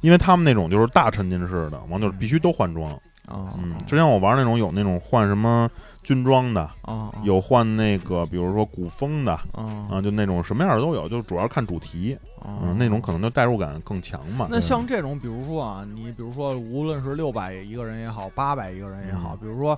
[0.00, 2.90] 因为他们那种就是大沉浸式的，完就是必须都换装。
[3.26, 5.68] 啊，嗯，之前我玩那种有那种换什么
[6.06, 12.16] 军装的，啊有换那个比如说古风的啊啊，就那种什么样的都有，就主要看主题。
[12.40, 14.46] 啊嗯，那种可能就代入感更强嘛。
[14.48, 19.38] 那像这种，比如说啊，你比如说，无论是六百一个人也好，八百一个人也好，嗯。
[19.40, 19.76] 比如说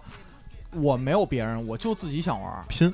[0.75, 2.93] 我没有别人，我就自己想玩拼，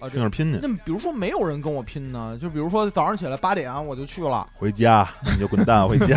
[0.00, 6.16] 啊，拼着拼去，那比如说没有人跟我拼呢，就比如说早上起来八点我就去了，回家你就滚蛋 回家。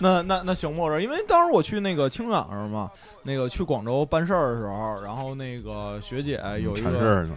[0.00, 0.90] 那那那行不？
[0.90, 2.90] 是因为当时我去那个青港是嘛，
[3.22, 7.30] 那个去广州办事儿的时候，然后那个学姐有一个呢，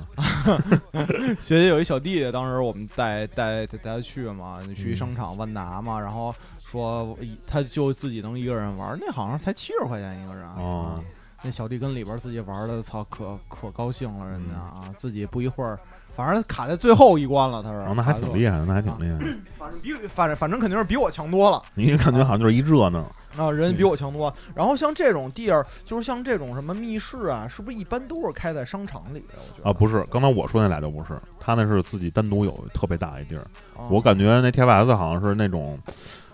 [1.40, 6.34] 学姐有一小弟弟，当时我们带带带他去嘛，去嗯商场万达嘛，然后
[6.66, 7.16] 说
[7.46, 10.56] 他就自己能一个人玩，那好像才七十块钱一个人啊。
[10.58, 11.04] 哦
[11.46, 15.80] 那小弟跟里边自己玩的，操，可可高兴了，人家嗯啊，自己不一会儿，
[16.16, 17.76] 反正卡在最后一关了，他是。
[17.78, 19.38] 哦那还挺厉害的，那还挺厉害的。
[19.60, 21.62] 反正比反正反正肯定是比我强多了。
[21.76, 23.00] 你感觉好像就是一热闹。
[23.38, 24.34] 啊，人比我强多。
[24.56, 29.36] 然后像这种地儿，就是像这种什么密室啊，是不是一般都是开在商场里的？
[29.36, 33.42] 我觉得啊，不是，刚才我说那俩就不是，他那是自己单独有特别大一地儿。
[33.78, 35.78] 啊我感觉那 TFS 好像是那种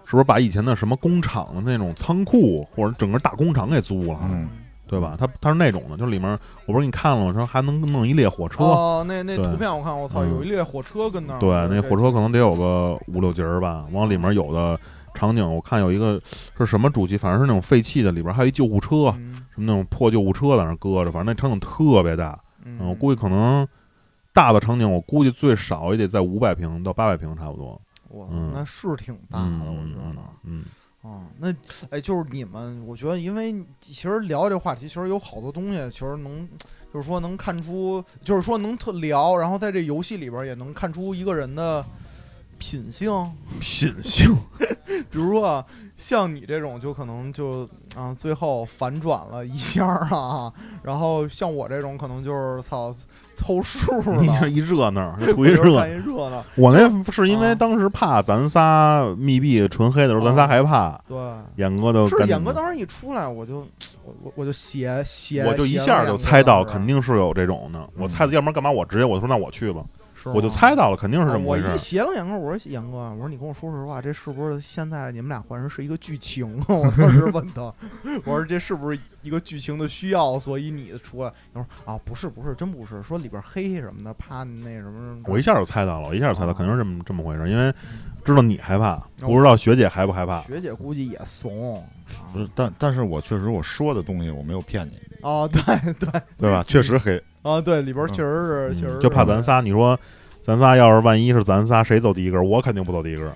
[0.05, 4.47] 是不是把以前的什么工厂的那种仓库或者整个大工厂给租了，嗯，
[4.92, 5.16] 对吧？
[5.18, 6.30] 它它是那种的，就是里面
[6.66, 7.34] 我不是给你看了吗？
[7.34, 11.39] 说还能弄一列火车，哦，那那图片我看，我操，嗯有一列火车跟那儿。
[11.39, 13.86] 对，那火车可能得有个五六节儿吧。
[13.94, 14.78] 往里面有的
[15.16, 16.22] 场景，我看有一个
[16.58, 22.38] 是什么主题，反正是那种废弃的，里边还有一救护车，嗯什么那种破救护车在那儿搁着，反正那场景特别大。
[22.66, 23.66] 嗯嗯，我估计可能
[24.34, 27.80] 大的场景，我估计最少也得在五百平到八百平差不多。
[28.10, 30.22] 哇嗯那是挺大的，嗯，我觉得。
[30.44, 30.66] 嗯，
[31.02, 31.54] 啊，那
[31.89, 36.47] 哎，就是你们，我觉得，因为其实聊这话题，其实有好多东西，其实能，
[36.93, 41.84] 就是说能看出，就是说能特聊，然后在这游戏里边也能看出一个人的
[42.60, 43.12] 品性。
[43.60, 44.36] 品性，
[45.10, 45.66] 比如说啊，
[45.97, 50.52] 像你这种，就可能就啊，最后反转了一下啊，
[50.84, 52.94] 然后像我这种，可能就是操
[53.36, 56.44] 凑数你这，一热闹，我图 一热闹。
[56.56, 61.18] 我那是因为啊当时怕咱仨密闭纯黑的时候，咱仨害怕，对，
[61.58, 63.60] 演哥都是演哥当时一出来，我就
[64.04, 67.89] 我我我就写写，我就一下就猜到，肯定是有这种的。
[67.98, 69.84] 我猜的，要不然干嘛我直接我就说那我去吧，
[70.22, 76.65] 是我就猜到了，肯定是这么回事斜楞眼哥，我说杨哥，我说你跟我说实话，这是不是现在你们俩换人是一个剧情啊？
[76.67, 77.74] 我当时问他，
[78.26, 81.32] 我说这是不是一个剧情的需要，所以你出来？
[81.53, 85.24] 他说啊，不是不是，真不是，说里边黑什么的，怕那什么什么。
[85.26, 87.74] 我一下就猜到了，我一下就猜到，啊肯定是这么这么回事儿，因为
[88.24, 90.41] 知道你害怕，不知道学姐害不害怕。
[90.41, 91.84] 学姐估计也怂。
[92.34, 95.61] 不是，但但是我确实我说的东西我没有骗你，哦，对
[95.93, 96.61] 对对吧？
[96.67, 100.00] 确实黑，啊，对，里边确实是，嗯确实是就怕咱仨，你说
[100.42, 103.30] 咱仨要是万一是咱仨谁走第一根，我肯定不走第一根。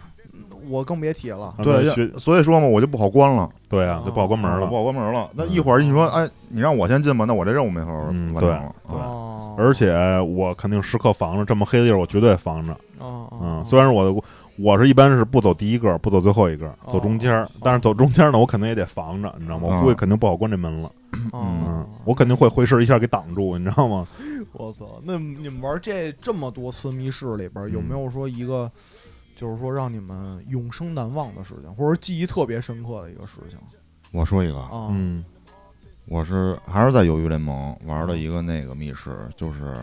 [0.67, 1.53] 我更别提了。
[1.57, 1.85] 啊对，
[2.17, 4.75] 所以说嘛，我就不好关了，对啊，就不好关门了不。
[4.75, 5.29] 好关门了。
[5.35, 8.71] 那一会儿你说，哎，你让我先进吧，那我这任务没法嗯完成了。
[8.89, 8.97] 对
[9.63, 12.75] 而且我肯定时刻防着，这么黑的地儿我绝对防着。
[12.99, 14.23] 嗯，虽然是我，
[14.57, 17.49] 我是一般是不走第一个，不走最后一个，走中间儿哦。
[17.61, 19.67] 但是走中间儿呢，我肯定也得防着，你知道吗？
[19.69, 20.91] 我嗯估计肯定不好关这门了。
[21.31, 24.07] 哦嗯，我肯定会回身一下给挡住，你知道吗？
[24.53, 25.01] 我操！
[25.03, 28.71] 那你们玩这这么多次密室里边，有嗯没有说一个，
[29.35, 33.59] 就是说让你们永生难忘的事情，或者记忆特别深刻的一个事情
[34.11, 34.89] 我说一个，啊？
[34.91, 35.23] 嗯
[36.07, 39.75] 我是还是在鱿鱼联盟玩了一个那个密室，就是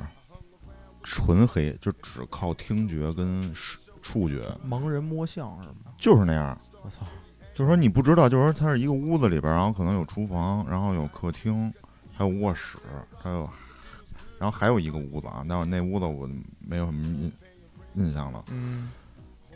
[1.02, 5.92] 纯黑，就只靠听觉跟视触觉，盲人摸象是吗？
[5.98, 6.56] 就是那样。
[6.84, 7.04] 我操！
[7.54, 11.72] 就是说你不知道，就是说它是一个屋子里边儿，然后可能有厨房，然后有客厅，
[12.14, 12.78] 还有卧室，
[13.22, 13.48] 还有，
[14.38, 16.28] 然后还有一个屋子啊，但是那屋子我
[16.66, 17.32] 没有什么印
[17.94, 18.44] 印象了。
[18.50, 18.90] 嗯。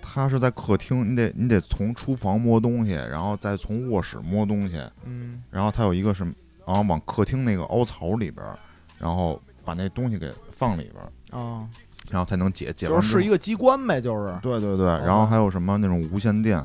[0.09, 5.43] 它是在客厅，你得你得从厨房摸东西，然后再从卧室摸东西，嗯。
[5.51, 6.33] 然后它有一个什么，
[6.65, 8.57] 然后往客厅那个凹槽里边儿，
[9.01, 11.67] 然后把那东西给放里边儿，啊，
[12.09, 14.39] 然后才能解解就是一个机关呗，就是。
[14.41, 16.65] 对对对，然后还有什么那种无线电，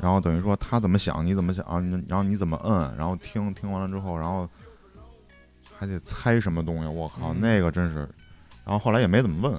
[0.00, 4.48] 然后等于说他怎么想你怎么想，你然后你怎么摁，然后听听完了之后，然后
[5.76, 7.40] 还得猜什么东西，我靠，嗯。
[7.40, 8.00] 那个真是，
[8.64, 9.58] 然后后来也没怎么问，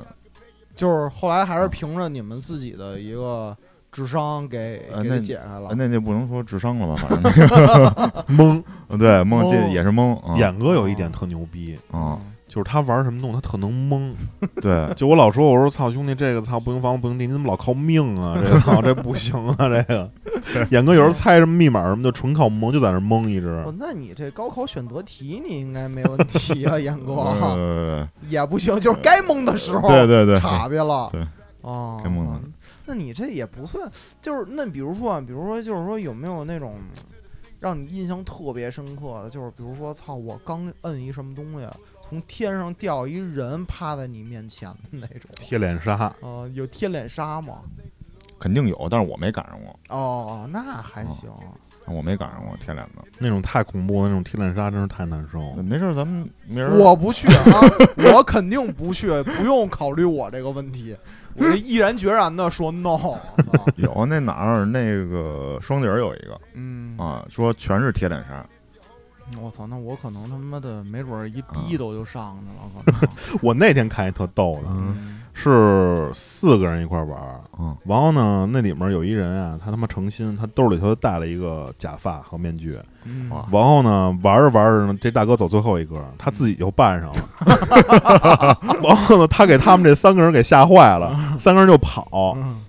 [0.75, 3.55] 就是后来还是凭着你们自己的一个
[3.91, 5.69] 智商给给解开了。
[5.69, 5.75] 呃。
[5.75, 7.21] 那那不能说智商了吧，反正。
[7.23, 8.63] 那个懵。
[8.97, 10.37] 对蒙这哦也是蒙，啊。
[10.37, 14.15] 演哥有一点特牛逼，啊，就是他玩什么东西他特能蒙。
[14.61, 18.37] 对，就我老说，我说操兄弟，这个操不行房不行地，你怎么老靠命啊？
[18.41, 19.55] 这个操这不行啊！
[19.59, 20.09] 这个
[20.71, 23.73] 演哥有时候猜什么密码什么，就纯靠蒙，就在那蒙一直哦。
[23.77, 31.09] 那你这高考选择题你应该没问题啊，严哥呃，也不行，就是该蒙的时候对对对，岔别了。
[31.11, 31.25] 对，
[31.61, 32.39] 哦，该蒙了
[32.85, 33.91] 那你这也不算，
[34.21, 36.75] 就是那比如说啊，比如说就是说有没有那种
[37.59, 41.67] 让你印象特别深刻的，就是比如说操，我刚摁一什么东西，
[42.09, 45.29] 从天上掉一人趴在你面前的那种。
[45.35, 47.59] 贴脸杀，呃，有贴脸杀吗？
[48.39, 51.29] 肯定有，但是我没赶上过，哦，那还哦行。
[51.87, 55.53] 我没赶上过贴脸的，那种太恐怖的那种贴脸杀，真是太难受。
[55.63, 57.61] 没事儿，咱们明儿我不去啊，
[58.13, 60.95] 我肯定不去，不用考虑我这个问题，
[61.35, 63.65] 我就毅然决然的说 no 我操。
[63.77, 68.45] 有那哪儿那个双井儿有一个嗯，啊，说全是贴脸杀，
[69.41, 71.47] 我操，那我可能他妈的没准儿一啊。
[71.53, 73.01] 逼斗就上去了，可能。
[73.43, 75.13] 我那天看一特逗的，嗯。
[75.39, 77.77] 是四个人一块玩儿，嗯。
[77.85, 82.79] 然后呢，那里面有一人啊，他他妈诚心，他兜里头带了一个假发和面具，
[83.51, 92.63] 然后呢，玩着玩着呢，这大哥走最后一个，他自己就扮上了， 然后呢，他给他们这三个人给吓坏了，三个人就跑，嗯。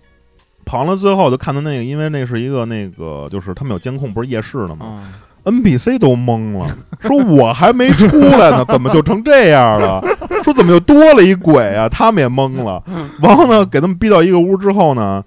[0.66, 5.14] 跑了最后就看到那个，因为那是一个那个，就是他们有监控，不是夜视的吗嗯
[5.50, 6.66] ？NPC 都懵了，
[7.00, 10.02] 说我还没出来呢，怎么就成这样了？
[10.44, 11.88] 说怎么又多了一鬼啊？
[11.88, 12.82] 他们也懵了。
[13.20, 15.22] 然后呢，给他们逼到一个屋之后呢，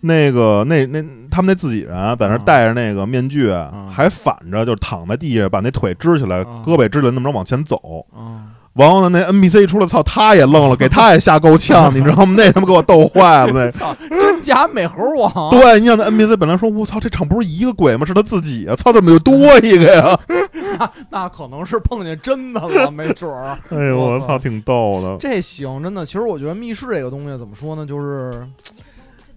[0.00, 8.06] 那个那那他们那自己人在那嗯戴着那个面具，嗯还反着就躺在地下，把那腿支起来，嗯胳膊支起来，那么着往前走。
[8.16, 8.42] 嗯，
[8.74, 12.34] 完了呢，那 NPC 一出来，操，他也愣了，给他也吓够呛， 你知道吗？
[12.36, 13.70] 那他妈给我逗坏了，那。
[13.70, 18.04] 操，真假美猴王，对，你想那 NPC 本来说，我操，这场不是一个鬼吗？
[18.04, 18.74] 是他自己啊！
[18.74, 20.18] 操，怎么又多一个呀？
[20.78, 23.56] 那那可能是碰见真的了，没准儿。
[23.70, 25.16] 哎呦，我操，挺逗的。
[25.20, 26.04] 这行，真的。
[26.04, 28.44] 其实我觉得密室这个东西怎么说呢，就是，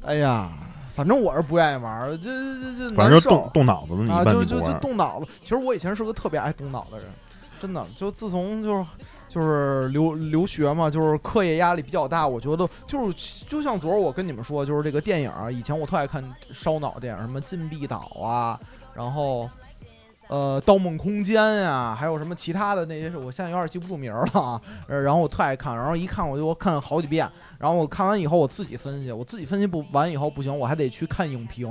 [0.04, 0.50] 哎呀，
[0.92, 4.74] 反正我是不愿意玩儿，这这这难受反正就动动脑子的，你就就就。
[4.80, 5.28] 动脑子。
[5.44, 7.06] 其实我以前是个特别爱动脑的人，
[7.62, 7.86] 真的。
[7.96, 8.84] 就自从就是
[9.28, 18.60] 就是留留学嘛，就是课业压力比较大，我觉得就是就像昨儿我跟你们说，就是这个电影儿，以前我特爱看烧脑电影，什么《禁闭岛》啊，
[18.94, 19.50] 然后。
[20.30, 24.62] 呃，《盗梦空间》呀，还有什么其他的那些是，我现在有点记不住名儿了啊。
[24.86, 27.26] 然后我特爱看，然后一看我就看好几遍，
[27.60, 31.68] 然后我看完以后我自己分析，我自己分析不完以后不行，我还得去看影评，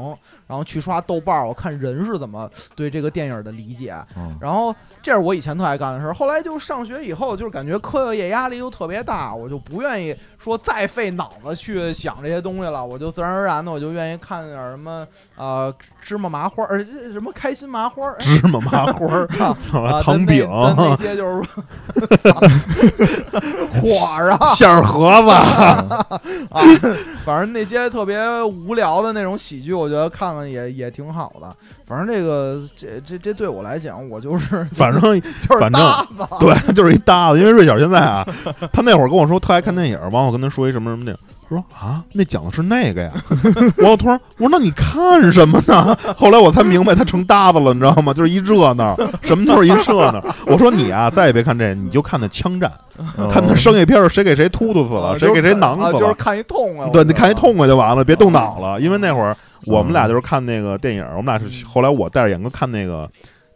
[0.46, 3.94] 然后去刷豆瓣儿，我看人是怎么对这个电影的理解。
[4.16, 15.06] 嗯然后这是我以前特爱干的事儿，后来就上学以后，就是感觉课业压力又特别大，我就不愿意说再费脑子去想这些东西了，我就自然而然的我就愿意看点儿什么
[15.36, 18.16] 呃芝麻麻花儿，呃什么开心麻花儿。
[18.18, 21.62] 芝麻麻花儿，啊糖饼、的那些就是说
[23.72, 25.28] 火儿啊馅儿盒子，
[26.50, 26.62] 啊，
[27.24, 31.54] 反正那些特别无聊的那种喜剧，我觉得看看也也挺好的。
[31.86, 35.00] 反正这个这这这对我来讲，我就是 反正
[35.40, 37.38] 就是反正搭子，对，就是一搭子。
[37.38, 38.26] 因为瑞小现在啊，
[38.72, 43.12] 他那会儿跟我说特爱看电影，完我跟他说一什么什么电影，他说啊，那讲的是那个呀。
[43.78, 45.96] 我突然我说那你看什么呢？
[46.16, 48.12] 后来我才明白他成搭子了，你知道吗？
[48.12, 50.22] 就是一热闹，什么都是一热闹。
[50.46, 52.70] 我说你啊，再也别看这，你就看那枪战，
[53.30, 56.00] 看那商业片儿，谁给谁突突死了，啊谁给谁囊啊死了。
[56.00, 56.88] 就是看一痛快。
[56.90, 58.80] 对，你看一痛快就完了，别动脑了。
[58.80, 59.36] 因为那会儿
[59.66, 63.08] 我们俩就是看那个电影，我们俩是后来我带着眼哥看那个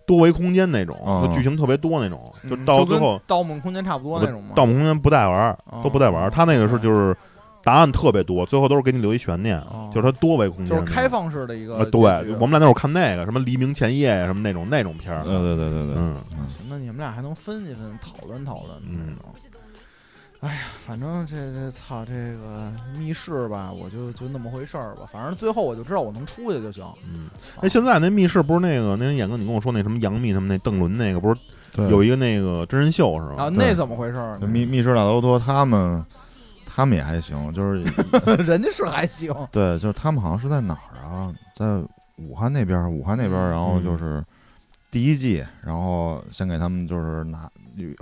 [0.06, 2.18] 多维空间那种，嗯就剧情特别多那种，
[2.48, 4.50] 就嗯就到最后《盗梦空间》差不多那种嘛。
[4.54, 6.30] 盗梦空间不带玩都不带玩儿。
[6.30, 7.16] 他那个是就是
[7.62, 11.84] 答案特别多，最后都是给你留一悬念哦，就是它多维空间就是开放式的一个啊。
[11.84, 16.16] 结对局，我们俩那会儿看那个什么黎明前夜呀，什么那种那种片儿，对对对对对，嗯，
[16.48, 19.24] 行，那你们俩还能分析分析，讨论讨论嗯那种。
[20.40, 25.02] 哎呀，反正这这操这个密室吧，我就就那么回事儿吧。
[25.06, 26.82] 反正最后我就知道我能出去就行。
[27.12, 27.28] 嗯。
[27.60, 31.38] 哎，现在那密室不是那个那天演哥你跟我说那什么杨幂他们那邓伦那个不是
[31.76, 33.44] 对有一个那个真人秀是吧？
[33.44, 34.46] 啊，对那怎么回事儿呢？
[34.46, 36.02] 密密室大逃脱他们
[36.80, 37.82] 他们也还行，就是
[38.42, 41.82] 人家是还行， 对，就是他们好像是在哪儿啊，在
[42.16, 44.24] 武汉那边儿，武汉那边儿，然后就是
[44.90, 47.50] 第一季，然后先给他们就是拿，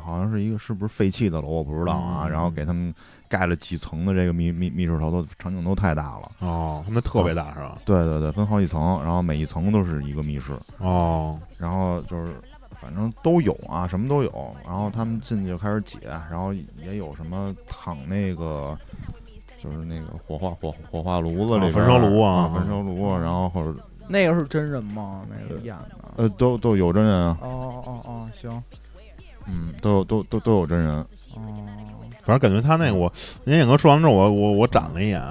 [0.01, 2.31] 好像是一个是不是废弃的楼，我不知道啊，嗯。
[2.31, 2.95] 然后给他们
[3.29, 6.31] 盖了几层的这个密密密室逃脱，场景都太大了。
[6.39, 7.77] 哦，他们特别大是吧？
[7.85, 12.33] 对对对，分好几层，然后每一层都是一个密室，哦，然后就是
[12.81, 14.57] 反正都有啊，什么都有。
[14.65, 15.99] 然后他们进去就开始解，
[16.31, 18.77] 然后也有什么躺那个，
[19.63, 23.75] 就是那个火化火火化炉子里焚烧炉啊啊，焚烧炉，然后或者
[24.09, 25.23] 那个是真人吗？
[25.29, 25.97] 那个演的？
[26.17, 28.63] 呃都都有真人啊，哦哦哦，行，
[29.47, 30.91] 嗯，都有都都都有真人。
[31.35, 31.67] 哦，
[32.25, 33.13] 反正感觉他那个我
[33.45, 35.23] 那天演哥说完之后，我我我展了一眼，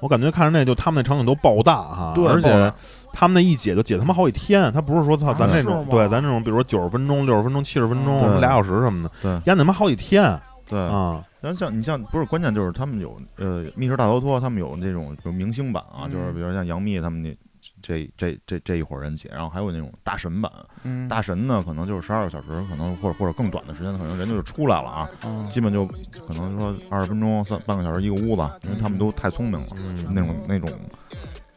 [0.00, 2.72] 我感觉看着那就他们那场景都爆大哈，对，而且
[3.12, 9.40] 他们那一解就解他妈好几天，他不是说操啊咱这种对咱这种比如说九十分钟、六十分钟、七十分钟、什么俩小时什么的，对。
[9.46, 16.12] 演他妈好几天对，啊，然后像你像不是关键就是他们有呃密室大逃脱，他们有那种比如明星版啊，嗯。
[16.12, 17.36] 就是比如像杨幂他们那
[17.82, 20.50] 这这这这一伙人解，然后还有那种大神版，
[20.84, 25.48] 嗯，大神呢可能就是十二个小时，可能或者或者更短的时间，可能人就出来了啊，嗯。
[25.48, 30.06] 基本就可能说二十分钟、三半个小时一个屋子，因为他们都太聪明了，嗯。
[30.10, 30.70] 那种那种。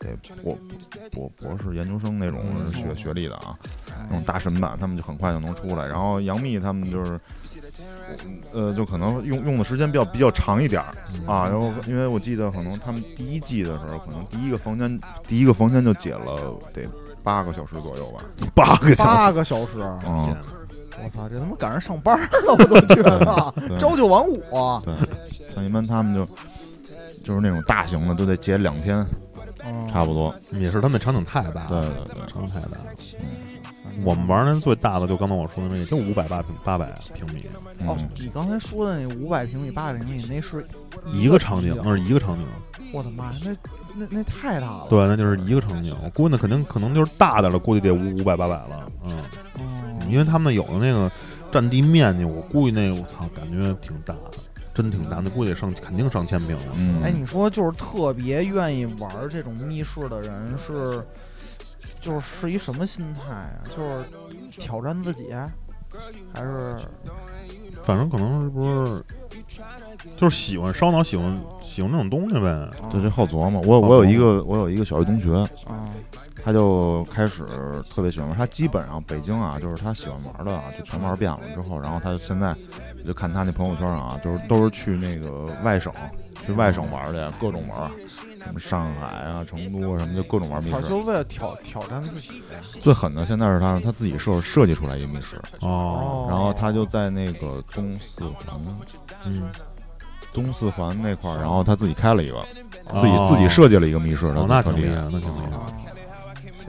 [0.04, 0.58] 对博
[1.14, 2.42] 博博士研究生那种
[2.74, 3.58] 学学历的啊，
[4.10, 5.88] 那种大神版，他们就很快就能出来。
[5.88, 7.18] 然后杨幂他们就是，
[8.54, 10.94] 呃，就可能用用的时间比较比较长一点儿
[11.26, 11.48] 啊。
[11.48, 16.84] 然后因为我记得可能他们第一季的时候，可能第一个房间第一个房间就解了得
[17.24, 18.24] 八个小时左右吧。
[18.54, 20.36] 八个小时，八个小时，嗯，
[21.02, 24.44] 我操，这他妈赶上上班了，我都觉得朝九晚五。
[24.84, 24.94] 对，
[25.56, 26.26] 像一般他们就
[27.24, 29.06] 就是那种大型的都得解两天，
[29.66, 30.34] 嗯差不多。
[30.54, 32.86] 也是他们那场景太大对了，对对，场景太大了。
[33.18, 33.26] 嗯
[34.04, 37.46] 我们玩的最大的就刚才我说的那个，就五百八平八百平米，
[37.86, 40.66] 哦嗯，，你刚才说的那五百平米、八百平米，那是
[41.14, 42.44] 一个场景，那是一个场景。
[42.92, 43.52] 我的妈呀，那
[43.96, 44.88] 那那太大了。
[44.90, 45.96] 对，那就是一个场景。
[46.04, 48.84] 我估计那肯定可能就是大点了，估计得五五百八百了。
[49.04, 49.20] 嗯，
[49.60, 51.12] 哦，因为他们有的那个
[51.52, 54.32] 占地面积，我估计那个我操，感觉挺大的。
[54.74, 56.74] 真挺难的，估计得上肯定上千名了。
[56.76, 61.06] 嗯哎，你说就是特别愿意玩这种密室的人是，
[62.02, 63.62] 就是是一什么心态啊？
[63.76, 64.06] 就是
[64.52, 65.34] 挑战自己，
[66.34, 66.76] 还是
[67.84, 69.04] 反正可能是不是
[70.18, 72.50] 就是喜欢烧脑，喜欢喜欢那种东西呗。
[72.50, 73.62] 啊对，这好琢磨。
[73.62, 75.36] 我我有一个我有一个小学同学，
[75.68, 75.90] 啊
[76.44, 77.46] 他就开始
[77.94, 78.38] 特别喜欢玩。
[78.38, 82.56] 他基本上北京啊，就是他喜欢玩的啊，就全玩遍了之后，然后他现在
[83.06, 85.92] 就看他那朋友圈啊，就是都是去那个外省，
[86.46, 87.90] 去外省玩的，各种玩，
[88.44, 90.88] 什么上海啊、成都啊什么，就各种玩密操，室。
[90.88, 92.42] 就为了挑挑战自己。
[92.82, 98.62] 最狠的现在是他他自己设设计出来一个密室，哦，然后他就在那个东四环，
[99.26, 99.50] 嗯，
[100.34, 102.38] 东四环那块儿，然后他自己开了一个，
[102.90, 105.93] 哦自己自己设计了一个密室，哦，他特厉那挺厉害，那挺厉害。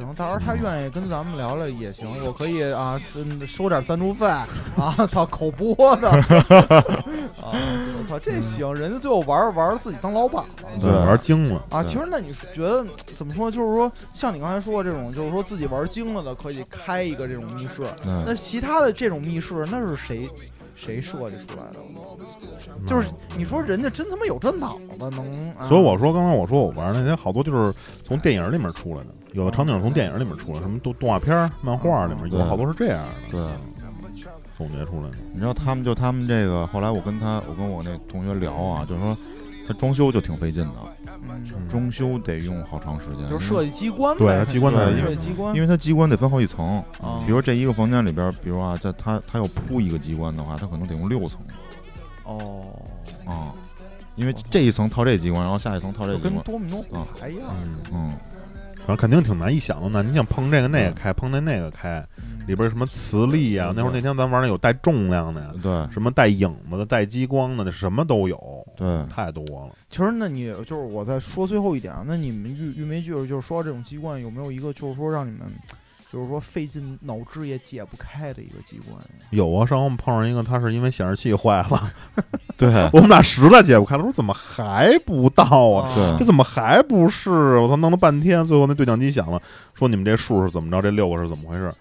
[0.05, 6.11] 啊，行，到时候他愿意跟咱们聊聊也行，我可以啊，嗯收点赞助费啊， 操，口播的
[7.40, 10.50] 啊，我操，这行，人家最后玩着玩着自己当老板了。
[10.80, 11.62] 对玩精了。
[11.70, 13.50] 啊，其实那你觉得怎么说？
[13.50, 17.82] 就是说，像你刚才说的这种，就是说自己玩精了的，可以开一个这种密室。
[18.07, 20.28] 嗯那其他的这种密室，那是谁
[20.75, 21.79] 谁设计出来的？
[22.87, 25.55] 就是你说人家真他妈有这脑子，能？
[25.57, 27.72] 啊所以我说，刚才我说我玩那些好多就是
[28.03, 33.49] 从电影里面出来的，有的场景是从电影里面出来，什么动动画片、漫画里面有好多是这样的，对。
[34.57, 35.16] 总结出来的。
[35.33, 39.16] 你知道他们就他们这个，后来我跟他，我跟我那同学聊啊，就是说
[39.66, 40.72] 他装修就挺费劲的，
[41.06, 47.18] 嗯，装修得用好长时间，就是设计机关呗，对它机关在设计机关，因为它机关得分好几层，啊。
[47.26, 51.40] 比如这一个房间里边，比如啊，这它它要铺一个机关的话，它可能得用六层
[52.24, 52.62] 哦，
[53.26, 53.52] 啊，
[54.16, 57.48] 因为这一层套这机关，然后下一层套这就跟机关，多米诺骨牌一样。
[57.62, 58.08] 嗯，嗯，
[58.78, 60.06] 反正肯定挺难，一想都难。
[60.06, 63.70] 你想碰这个那个开，碰那那个开，嗯里边什么磁力啊？
[63.70, 69.70] 嗯那会儿那天咱玩的有带重量的呀，对什么带影子的、带激光的，那什么都有，对，太多了。
[69.90, 75.40] 其实，那你就是我再说最后一点啊，那你们玉玉梅剧就是说这种机关有没有一个就是说让你们
[76.12, 78.97] 就是说费尽脑汁也解不开的一个机关？
[79.30, 81.90] 有啊，上回我们碰上一个，他是因为显示器坏了，
[82.57, 85.90] 对我们俩实在解不开了，说怎么还不到啊？
[85.95, 87.57] 对这怎么还不是？
[87.59, 89.40] 我操，弄了半天，最后那对讲机响了，
[89.74, 90.80] 说你们这数是怎么着？
[90.80, 91.74] 这六个是怎么回事？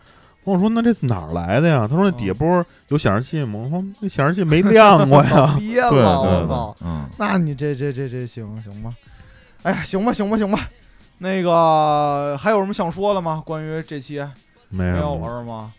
[0.44, 1.88] 我说那这哪儿来的呀？
[1.90, 3.60] 他说那底下不是有显示器吗？
[3.64, 5.56] 我说那显示器没亮 过呀。
[5.58, 6.76] 憋对了，我操！
[6.84, 8.94] 嗯，那你这这这这行行吧？
[9.64, 10.70] 哎呀，行吧行吧行吧。
[11.20, 13.42] 那个还有什么想说的吗？
[13.46, 14.18] 关于这期
[14.70, 15.72] 没没有了是吗？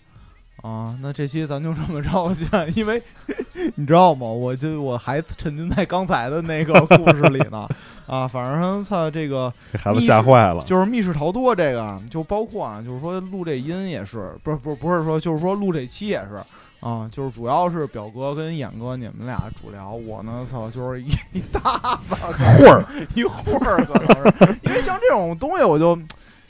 [0.62, 3.03] 啊，那这期咱就这么着先， 因为
[3.77, 4.27] 你知道吗？
[4.27, 7.69] 我就我还沉浸在刚才的那个故事里呢。
[8.07, 10.62] 啊，反正操这个给孩子吓坏了。
[10.64, 16.40] 就是密室逃脱这个啊，就包括啊，就是说录这音也是，不是不是不是说，就是说录这期也是
[16.80, 21.61] 啊，就是主要是表哥跟演哥你们俩主聊，我呢操就是一一大
[22.09, 22.84] 子会儿，
[23.14, 25.98] 一会儿可能是，因为像这种东西我就。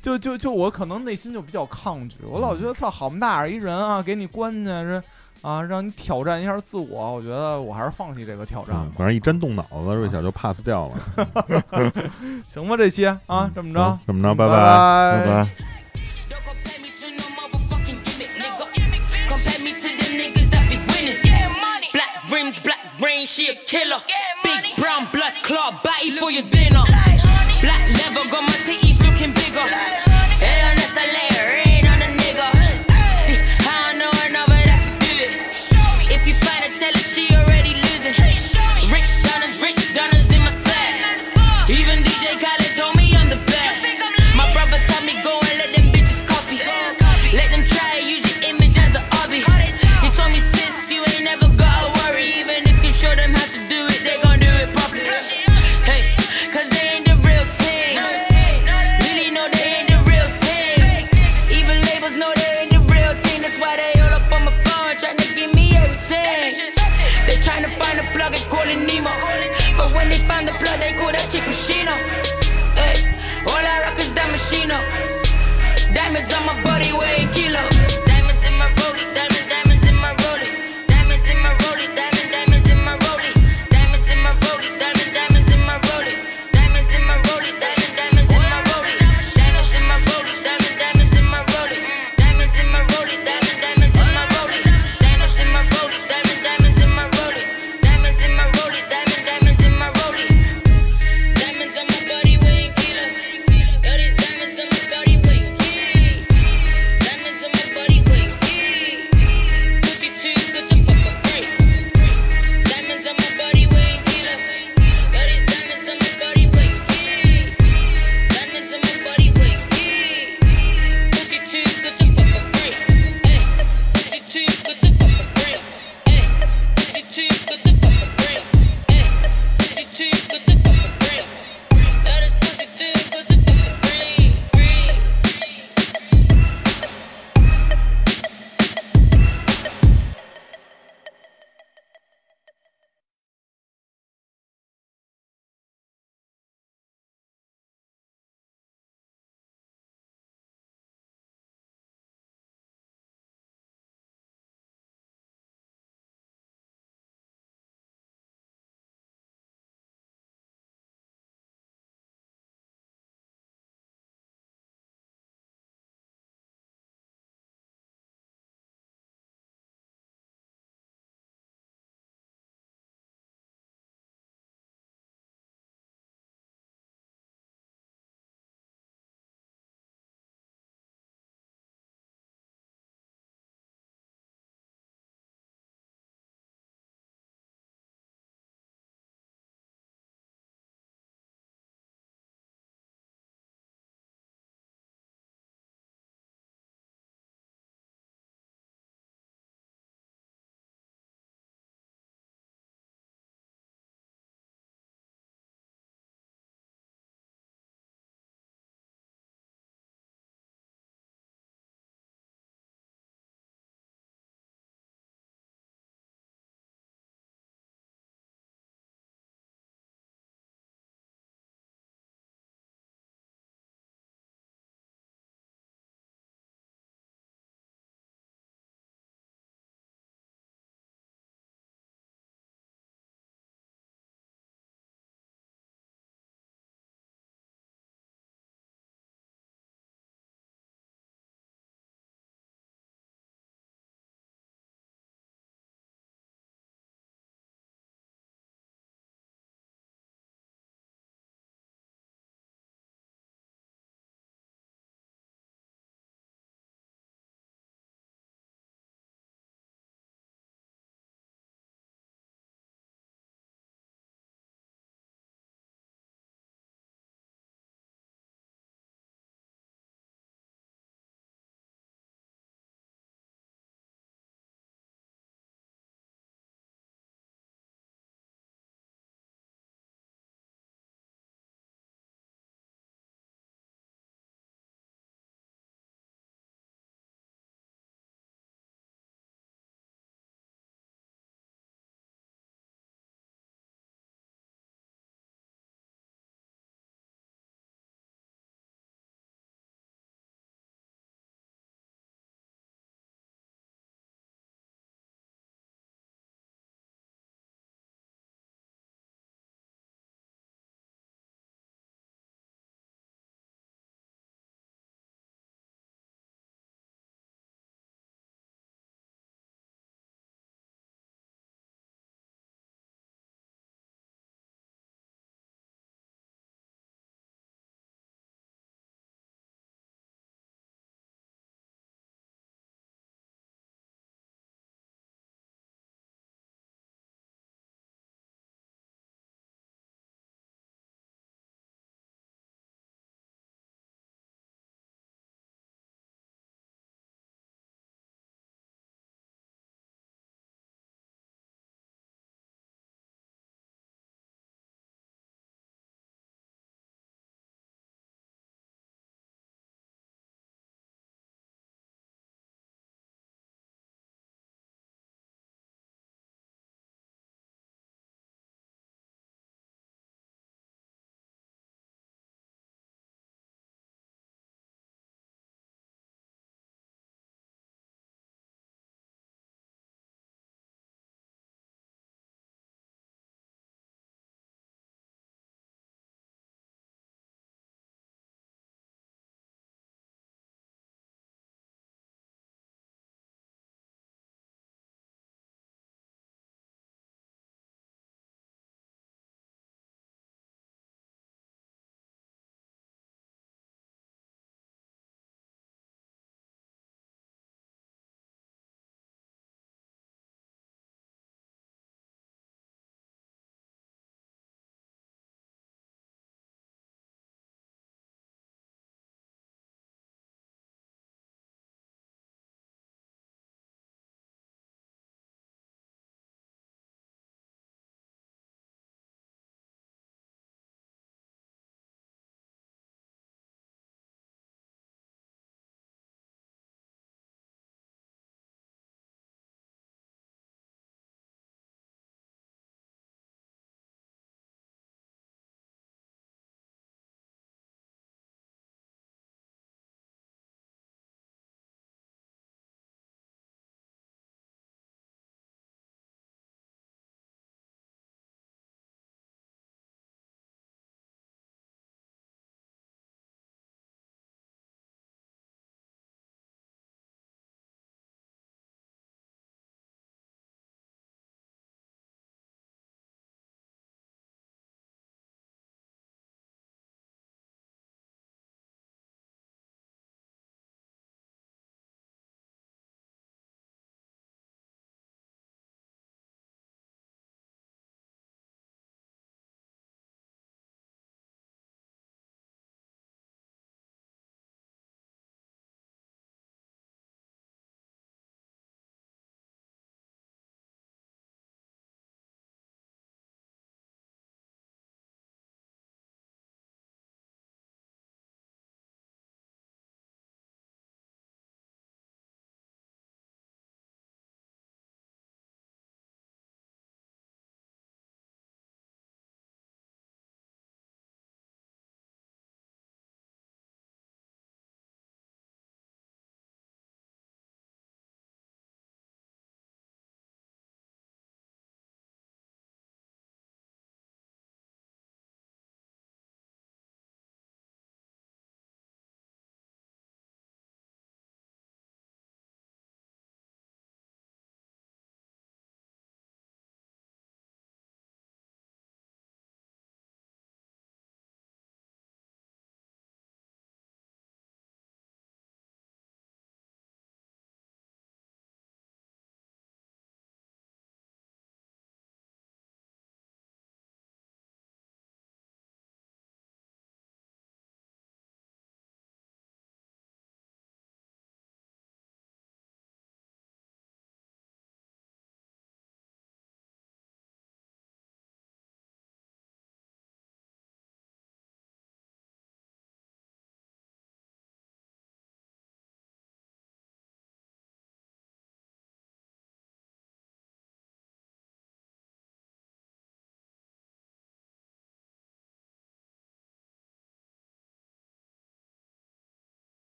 [0.00, 5.02] 就就就我可能内心就比较抗拒，我老觉得操好么大一人啊，给你关进去是
[5.42, 10.96] 啊，让你挑战一下自我，我觉得我还是放弃这个挑战反正一真动脑子，瑞小就 pass 掉了。
[12.48, 15.48] 行吧，这期啊，嗯这么着，这么着，拜拜拜拜。
[22.64, 24.00] Black rain, she a killer.
[24.42, 26.82] Big brown blood clot, body for your dinner.
[27.60, 30.07] Black leather, got my titties looking bigger.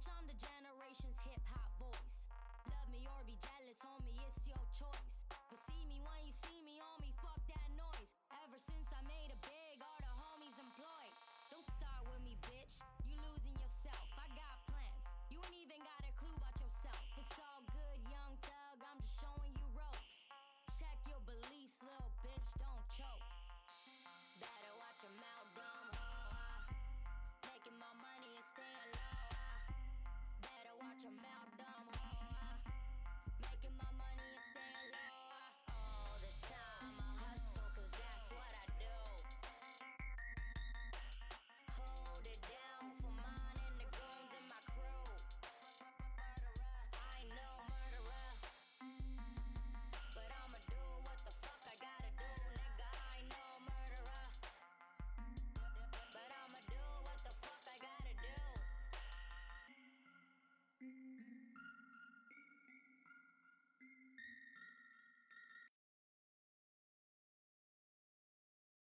[0.00, 2.24] Bitch, I'm the generation's hip hop voice.
[2.72, 3.59] Love me or be jealous.